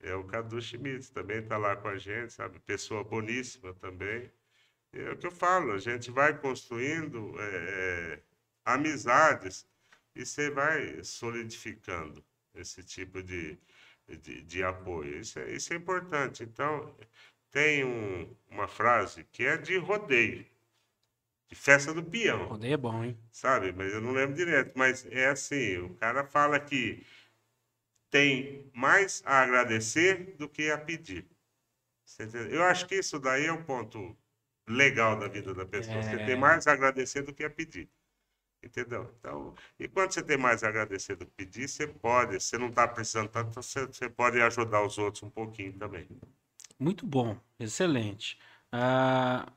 [0.00, 2.58] é o Cadu Schmidt, também está lá com a gente, sabe?
[2.60, 4.30] Pessoa boníssima também.
[4.92, 8.20] É o que eu falo, a gente vai construindo é,
[8.64, 9.66] amizades
[10.14, 12.22] e você vai solidificando
[12.54, 13.58] esse tipo de,
[14.08, 15.18] de, de apoio.
[15.18, 16.42] Isso é, isso é importante.
[16.42, 16.94] Então,
[17.50, 20.46] tem um, uma frase que é de rodeio,
[21.48, 22.46] de festa do peão.
[22.46, 23.18] Rodeio é bom, hein?
[23.30, 23.72] Sabe?
[23.72, 24.72] Mas eu não lembro direto.
[24.74, 27.04] Mas é assim: o cara fala que
[28.10, 31.26] tem mais a agradecer do que a pedir.
[32.50, 34.16] Eu acho que isso daí é um ponto
[34.68, 35.96] legal da vida da pessoa.
[35.96, 36.02] É...
[36.02, 37.88] Você tem mais a agradecer do que a pedir.
[38.62, 39.12] Entendeu?
[39.18, 42.68] Então, e quando você tem mais a agradecer do que pedir, você pode, você não
[42.68, 46.06] está precisando tanto, você, você pode ajudar os outros um pouquinho também.
[46.78, 48.38] Muito bom, excelente.
[48.72, 49.50] Uh,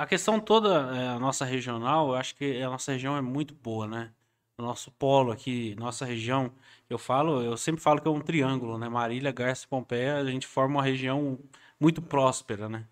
[0.00, 3.54] a questão toda, é, a nossa regional, eu acho que a nossa região é muito
[3.54, 4.10] boa, né?
[4.56, 6.52] O nosso polo aqui, nossa região,
[6.88, 8.88] eu falo, eu sempre falo que é um triângulo, né?
[8.88, 11.38] Marília, Garça e Pompeia, a gente forma uma região
[11.78, 12.86] muito próspera, né?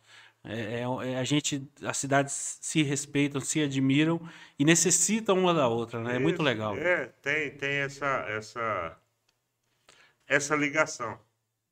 [0.44, 4.20] É, é, é, a gente, as cidades se respeitam, se admiram
[4.58, 6.16] e necessitam uma da outra, né?
[6.16, 6.76] É muito legal.
[6.76, 8.98] É, tem, tem essa, essa,
[10.26, 11.18] essa ligação.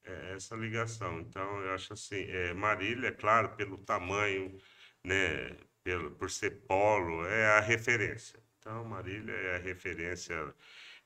[0.05, 1.21] É, essa ligação.
[1.21, 4.57] Então, eu acho assim, é, Marília, é claro, pelo tamanho,
[5.05, 8.39] né, pelo, por ser polo, é a referência.
[8.59, 10.55] Então, Marília é a referência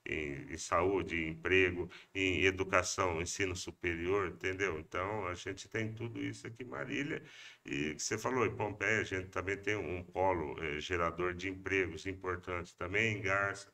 [0.07, 4.79] em, em, saúde, em emprego, em educação, ensino superior, entendeu?
[4.79, 7.23] Então, a gente tem tudo isso aqui em Marília.
[7.65, 12.07] E você falou, em Pompeia, a gente também tem um polo é, gerador de empregos
[12.07, 13.73] importante, também em Garça.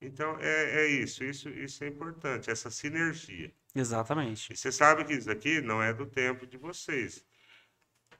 [0.00, 3.52] Então, é, é isso, isso, isso é importante, essa sinergia.
[3.74, 4.52] Exatamente.
[4.52, 7.24] E você sabe que isso aqui não é do tempo de vocês.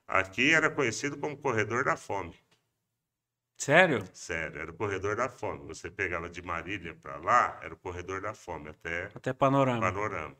[0.06, 2.34] Aqui era conhecido como corredor da fome.
[3.56, 4.04] Sério?
[4.12, 5.66] Sério, era o corredor da fome.
[5.68, 9.80] Você pegava de Marília para lá, era o corredor da fome, até, até Panorama.
[9.80, 10.36] Panorama.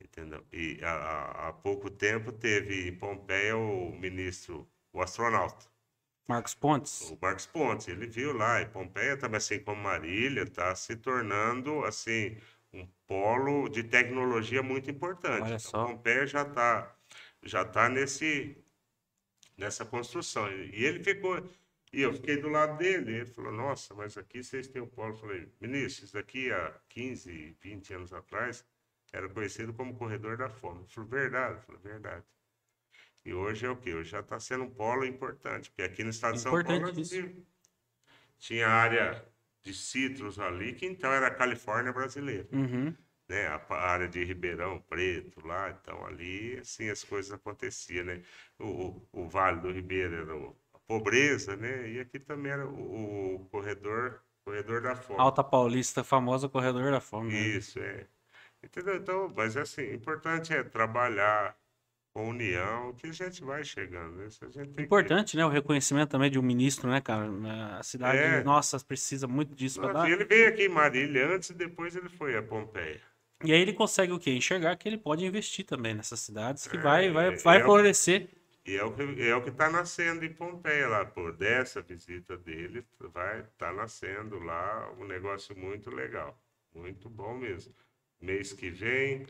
[0.00, 0.44] Entendeu?
[0.52, 5.66] E há, há pouco tempo teve em Pompeia o ministro, o astronauta.
[6.28, 7.10] Marcos Pontes?
[7.10, 11.84] O Marcos Pontes, ele viu lá, e Pompeia também, assim como Marília, está se tornando,
[11.84, 12.36] assim,
[12.72, 15.42] um polo de tecnologia muito importante.
[15.42, 15.84] Olha só.
[15.84, 16.96] Então, Pompeia já está
[17.42, 18.56] já tá nesse,
[19.56, 20.50] nessa construção.
[20.50, 21.48] E ele ficou
[21.96, 23.16] e eu fiquei do lado dele.
[23.16, 25.14] Ele falou: Nossa, mas aqui vocês têm o polo.
[25.14, 28.62] Eu falei: Ministro, isso daqui há 15, 20 anos atrás
[29.10, 30.80] era conhecido como corredor da fome.
[30.80, 31.54] Ele falou: Verdade.
[31.54, 32.24] Eu falei: Verdade.
[33.24, 33.94] E hoje é o quê?
[33.94, 36.92] Hoje já está sendo um polo importante, porque aqui no estado de São Paulo
[38.38, 39.26] tinha área
[39.62, 42.46] de citros ali, que então era a Califórnia brasileira.
[42.52, 42.94] Uhum.
[43.26, 43.46] Né?
[43.46, 48.22] A área de Ribeirão Preto lá, então ali assim as coisas aconteciam, né?
[48.58, 50.56] O, o, o Vale do Ribeiro era o,
[50.86, 51.88] pobreza, né?
[51.90, 55.20] E aqui também era o, o corredor, corredor da fome.
[55.20, 57.32] Alta Paulista, famoso corredor da fome.
[57.32, 57.40] Né?
[57.40, 58.06] Isso, é.
[58.62, 58.96] Entendeu?
[58.96, 61.56] Então, mas assim, o importante é trabalhar
[62.16, 64.16] com união, que a gente vai chegando.
[64.16, 64.28] Né?
[64.78, 65.36] Importante, que...
[65.36, 65.44] né?
[65.44, 67.28] O reconhecimento também de um ministro, né, cara?
[67.78, 68.42] A cidade, é.
[68.42, 70.10] nossa, precisa muito disso para dar.
[70.10, 73.02] Ele veio aqui em Marília antes e depois ele foi a Pompeia.
[73.44, 74.30] E aí ele consegue o quê?
[74.32, 78.28] Enxergar que ele pode investir também nessas cidades, que é, vai, vai, vai é florescer.
[78.66, 82.36] E é o que é o que está nascendo em Pompeia lá, por dessa visita
[82.36, 86.36] dele, vai estar tá nascendo lá um negócio muito legal,
[86.74, 87.72] muito bom mesmo.
[88.20, 89.24] Mês que vem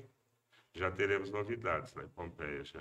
[0.72, 2.80] já teremos novidades lá em Pompeia já.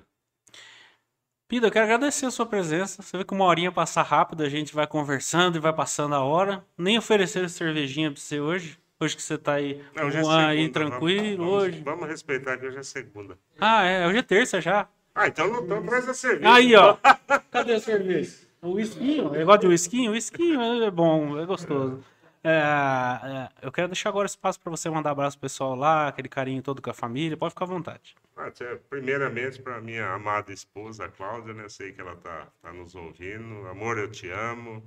[1.47, 3.03] Pida, eu quero agradecer a sua presença.
[3.03, 6.23] Você vê que uma horinha passa rápido, a gente vai conversando e vai passando a
[6.23, 6.65] hora.
[6.77, 8.79] Nem ofereceram cervejinha para você hoje.
[8.97, 11.81] Hoje que você está aí, Não, é segunda, aí tranquilo vamos, hoje.
[11.83, 13.37] Vamos respeitar que hoje é segunda.
[13.59, 14.87] Ah, é, hoje é terça já.
[15.15, 16.53] Ah, então não então traz a cerveja.
[16.53, 16.97] Aí, ó.
[17.49, 18.37] Cadê a cerveja?
[18.61, 19.33] O whiskinho?
[19.33, 20.11] Eu gosto de whiskinho?
[20.11, 22.03] O whiskinho é bom, é gostoso.
[22.43, 26.27] É, é, eu quero deixar agora espaço para você mandar abraço pro pessoal lá, aquele
[26.27, 27.37] carinho todo com a família.
[27.37, 28.13] Pode ficar à vontade.
[28.35, 28.51] Ah,
[28.89, 31.63] primeiramente, para minha amada esposa, Cláudia, né?
[31.63, 33.65] Eu sei que ela tá, tá nos ouvindo.
[33.67, 34.83] Amor, eu te amo.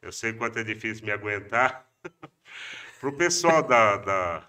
[0.00, 1.90] Eu sei quanto é difícil me aguentar.
[3.00, 4.48] pro pessoal da, da.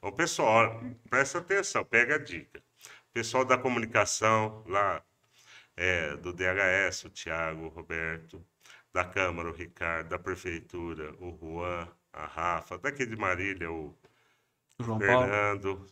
[0.00, 2.62] O pessoal, presta atenção, pega a dica
[3.12, 5.02] pessoal da comunicação lá,
[5.76, 8.44] é, do DHS, o Tiago, o Roberto,
[8.92, 13.96] da Câmara, o Ricardo, da Prefeitura, o Juan, a Rafa, daqui de Marília, o,
[14.80, 15.86] João Paulo.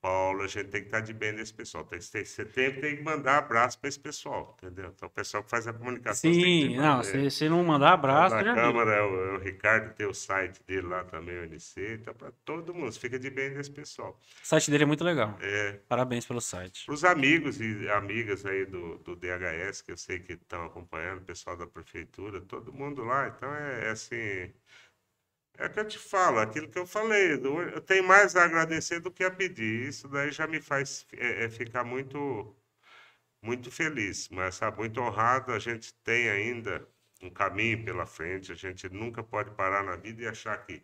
[0.00, 1.84] Paulo, a gente tem que estar de bem desse pessoal.
[1.84, 4.92] Tem, tem, você tem, tem que mandar abraço para esse pessoal, entendeu?
[4.94, 6.30] Então, o pessoal que faz a comunicação.
[6.30, 8.54] Sim, não, se, se não mandar abraço, Na.
[8.54, 11.94] Câmara, é o, é o Ricardo tem o site dele lá também, o NC.
[11.94, 14.18] Então, para todo mundo, fica de bem desse pessoal.
[14.42, 15.38] O site dele é muito legal.
[15.40, 16.84] É, Parabéns pelo site.
[16.84, 21.20] para os amigos e amigas aí do, do DHS, que eu sei que estão acompanhando,
[21.20, 23.28] o pessoal da prefeitura, todo mundo lá.
[23.28, 24.52] Então, é, é assim.
[25.64, 29.10] É que eu te falo, aquilo que eu falei, eu tenho mais a agradecer do
[29.12, 29.88] que a pedir.
[29.88, 32.56] Isso daí já me faz é, é, ficar muito,
[33.42, 35.52] muito feliz, mas sabe, muito honrado.
[35.52, 36.86] A gente tem ainda
[37.22, 40.82] um caminho pela frente, a gente nunca pode parar na vida e achar que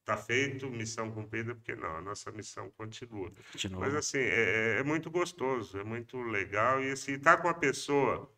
[0.00, 3.32] está feito, missão cumprida, porque não, a nossa missão continua.
[3.52, 3.78] Continua.
[3.78, 6.82] Mas assim, é, é- é muito gostoso, é muito legal.
[6.82, 8.30] E assim, estar com uma pessoa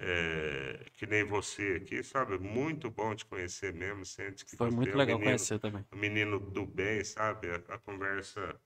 [0.00, 2.38] é, que nem você aqui, sabe?
[2.38, 4.04] Muito bom te conhecer mesmo.
[4.06, 5.84] Sente que Foi muito é um legal menino, conhecer também.
[5.92, 7.48] um menino do bem, sabe?
[7.50, 8.60] A, a conversa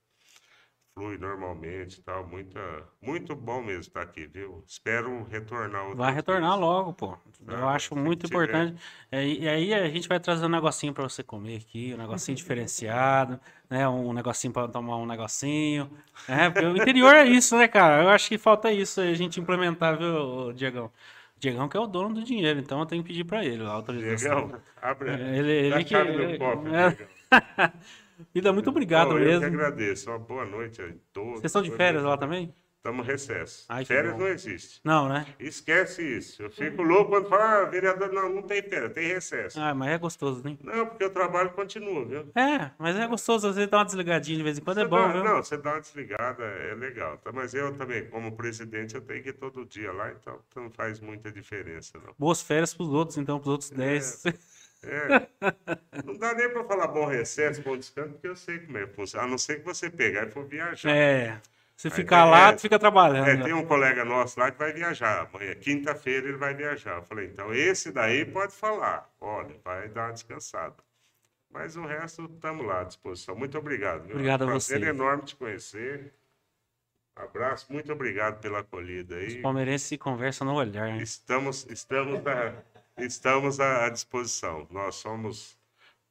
[0.94, 2.26] flui normalmente e tal.
[2.26, 2.60] Muita,
[3.00, 4.64] muito bom mesmo estar aqui, viu?
[4.66, 6.58] Espero retornar Vai retornar vezes.
[6.58, 7.16] logo, pô.
[7.46, 8.26] Eu Ah, acho muito tiver.
[8.26, 8.80] importante.
[9.10, 12.36] É, E aí a gente vai trazer um negocinho pra você comer aqui, um negocinho
[12.36, 13.38] diferenciado,
[13.70, 13.88] né?
[13.88, 15.90] Um negocinho pra tomar um negocinho.
[16.26, 18.02] É, o interior é isso, né, cara?
[18.02, 20.90] Eu acho que falta isso aí, a gente implementar, viu, Diegão?
[21.44, 23.68] Diegão que é o dono do dinheiro, então eu tenho que pedir pra ele a
[23.70, 24.46] autorização.
[24.46, 25.94] Diegão, abre Ele, ele a que.
[25.94, 26.96] ele- copo, é.
[28.32, 29.46] Vida, muito obrigado Bom, Eu que mesmo.
[29.46, 30.08] agradeço.
[30.10, 31.32] Uma boa noite a todos.
[31.40, 32.54] Vocês estão de férias lá também?
[32.84, 33.64] Estamos em recesso.
[33.70, 34.78] Ai, férias não existe.
[34.84, 35.24] Não, né?
[35.40, 36.42] Esquece isso.
[36.42, 39.58] Eu fico louco quando fala, ah, vereador, não, não tem férias, tem recesso.
[39.58, 40.58] Ah, mas é gostoso, né?
[40.62, 42.30] Não, porque o trabalho continua, viu?
[42.34, 44.88] É, mas é gostoso, às vezes dá uma desligadinha de vez em quando, é Você
[44.90, 45.24] bom, dá- viu?
[45.24, 47.16] Não, você dá uma desligada, é legal.
[47.16, 47.32] Tá?
[47.32, 51.00] Mas eu também, como presidente, eu tenho que ir todo dia lá, então não faz
[51.00, 52.14] muita diferença, não.
[52.18, 54.24] Boas férias pros outros, então, pros outros 10.
[54.82, 55.26] É,
[56.04, 58.86] não dá nem para falar bom recesso, bom descanso, porque eu sei como é.
[59.14, 60.94] A não ser que você pegar e for viajar.
[60.94, 61.40] É.
[61.76, 63.28] Se Aí ficar tem- lá, é, fica trabalhando.
[63.28, 65.28] É, tem um colega nosso lá que vai viajar.
[65.32, 66.96] Amanhã, quinta-feira, ele vai viajar.
[66.98, 69.10] Eu falei, então esse daí pode falar.
[69.20, 70.76] Olha, vai dar uma descansada.
[71.50, 73.34] Mas o resto, estamos lá à disposição.
[73.36, 74.02] Muito obrigado.
[74.06, 74.12] viu?
[74.14, 74.86] Obrigado a Prazer você.
[74.88, 76.12] enorme te conhecer.
[77.16, 79.40] Abraço, muito obrigado pela acolhida Os aí.
[79.42, 81.00] palmeirenses se conversam no olhar, hein?
[81.00, 82.52] Estamos, estamos, à,
[82.98, 84.66] estamos à disposição.
[84.70, 85.56] Nós somos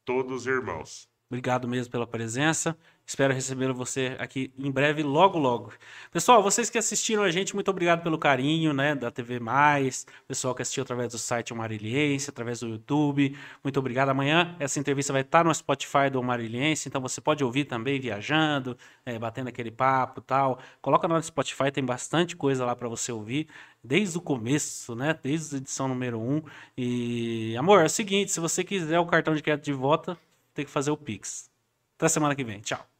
[0.04, 1.08] todos irmãos.
[1.28, 2.76] Obrigado mesmo pela presença.
[3.06, 5.72] Espero receber você aqui em breve, logo, logo.
[6.10, 10.54] Pessoal, vocês que assistiram a gente, muito obrigado pelo carinho, né, da TV Mais, pessoal
[10.54, 14.08] que assistiu através do site Marilhense, através do YouTube, muito obrigado.
[14.08, 18.76] Amanhã essa entrevista vai estar no Spotify do Marilhense, então você pode ouvir também viajando,
[19.04, 20.58] é, batendo aquele papo tal.
[20.80, 23.48] Coloca no Spotify, tem bastante coisa lá para você ouvir,
[23.82, 26.42] desde o começo, né, desde a edição número 1.
[26.76, 30.16] E, amor, é o seguinte, se você quiser o cartão de crédito de volta,
[30.54, 31.50] tem que fazer o Pix.
[31.96, 32.60] Até semana que vem.
[32.60, 32.93] Tchau.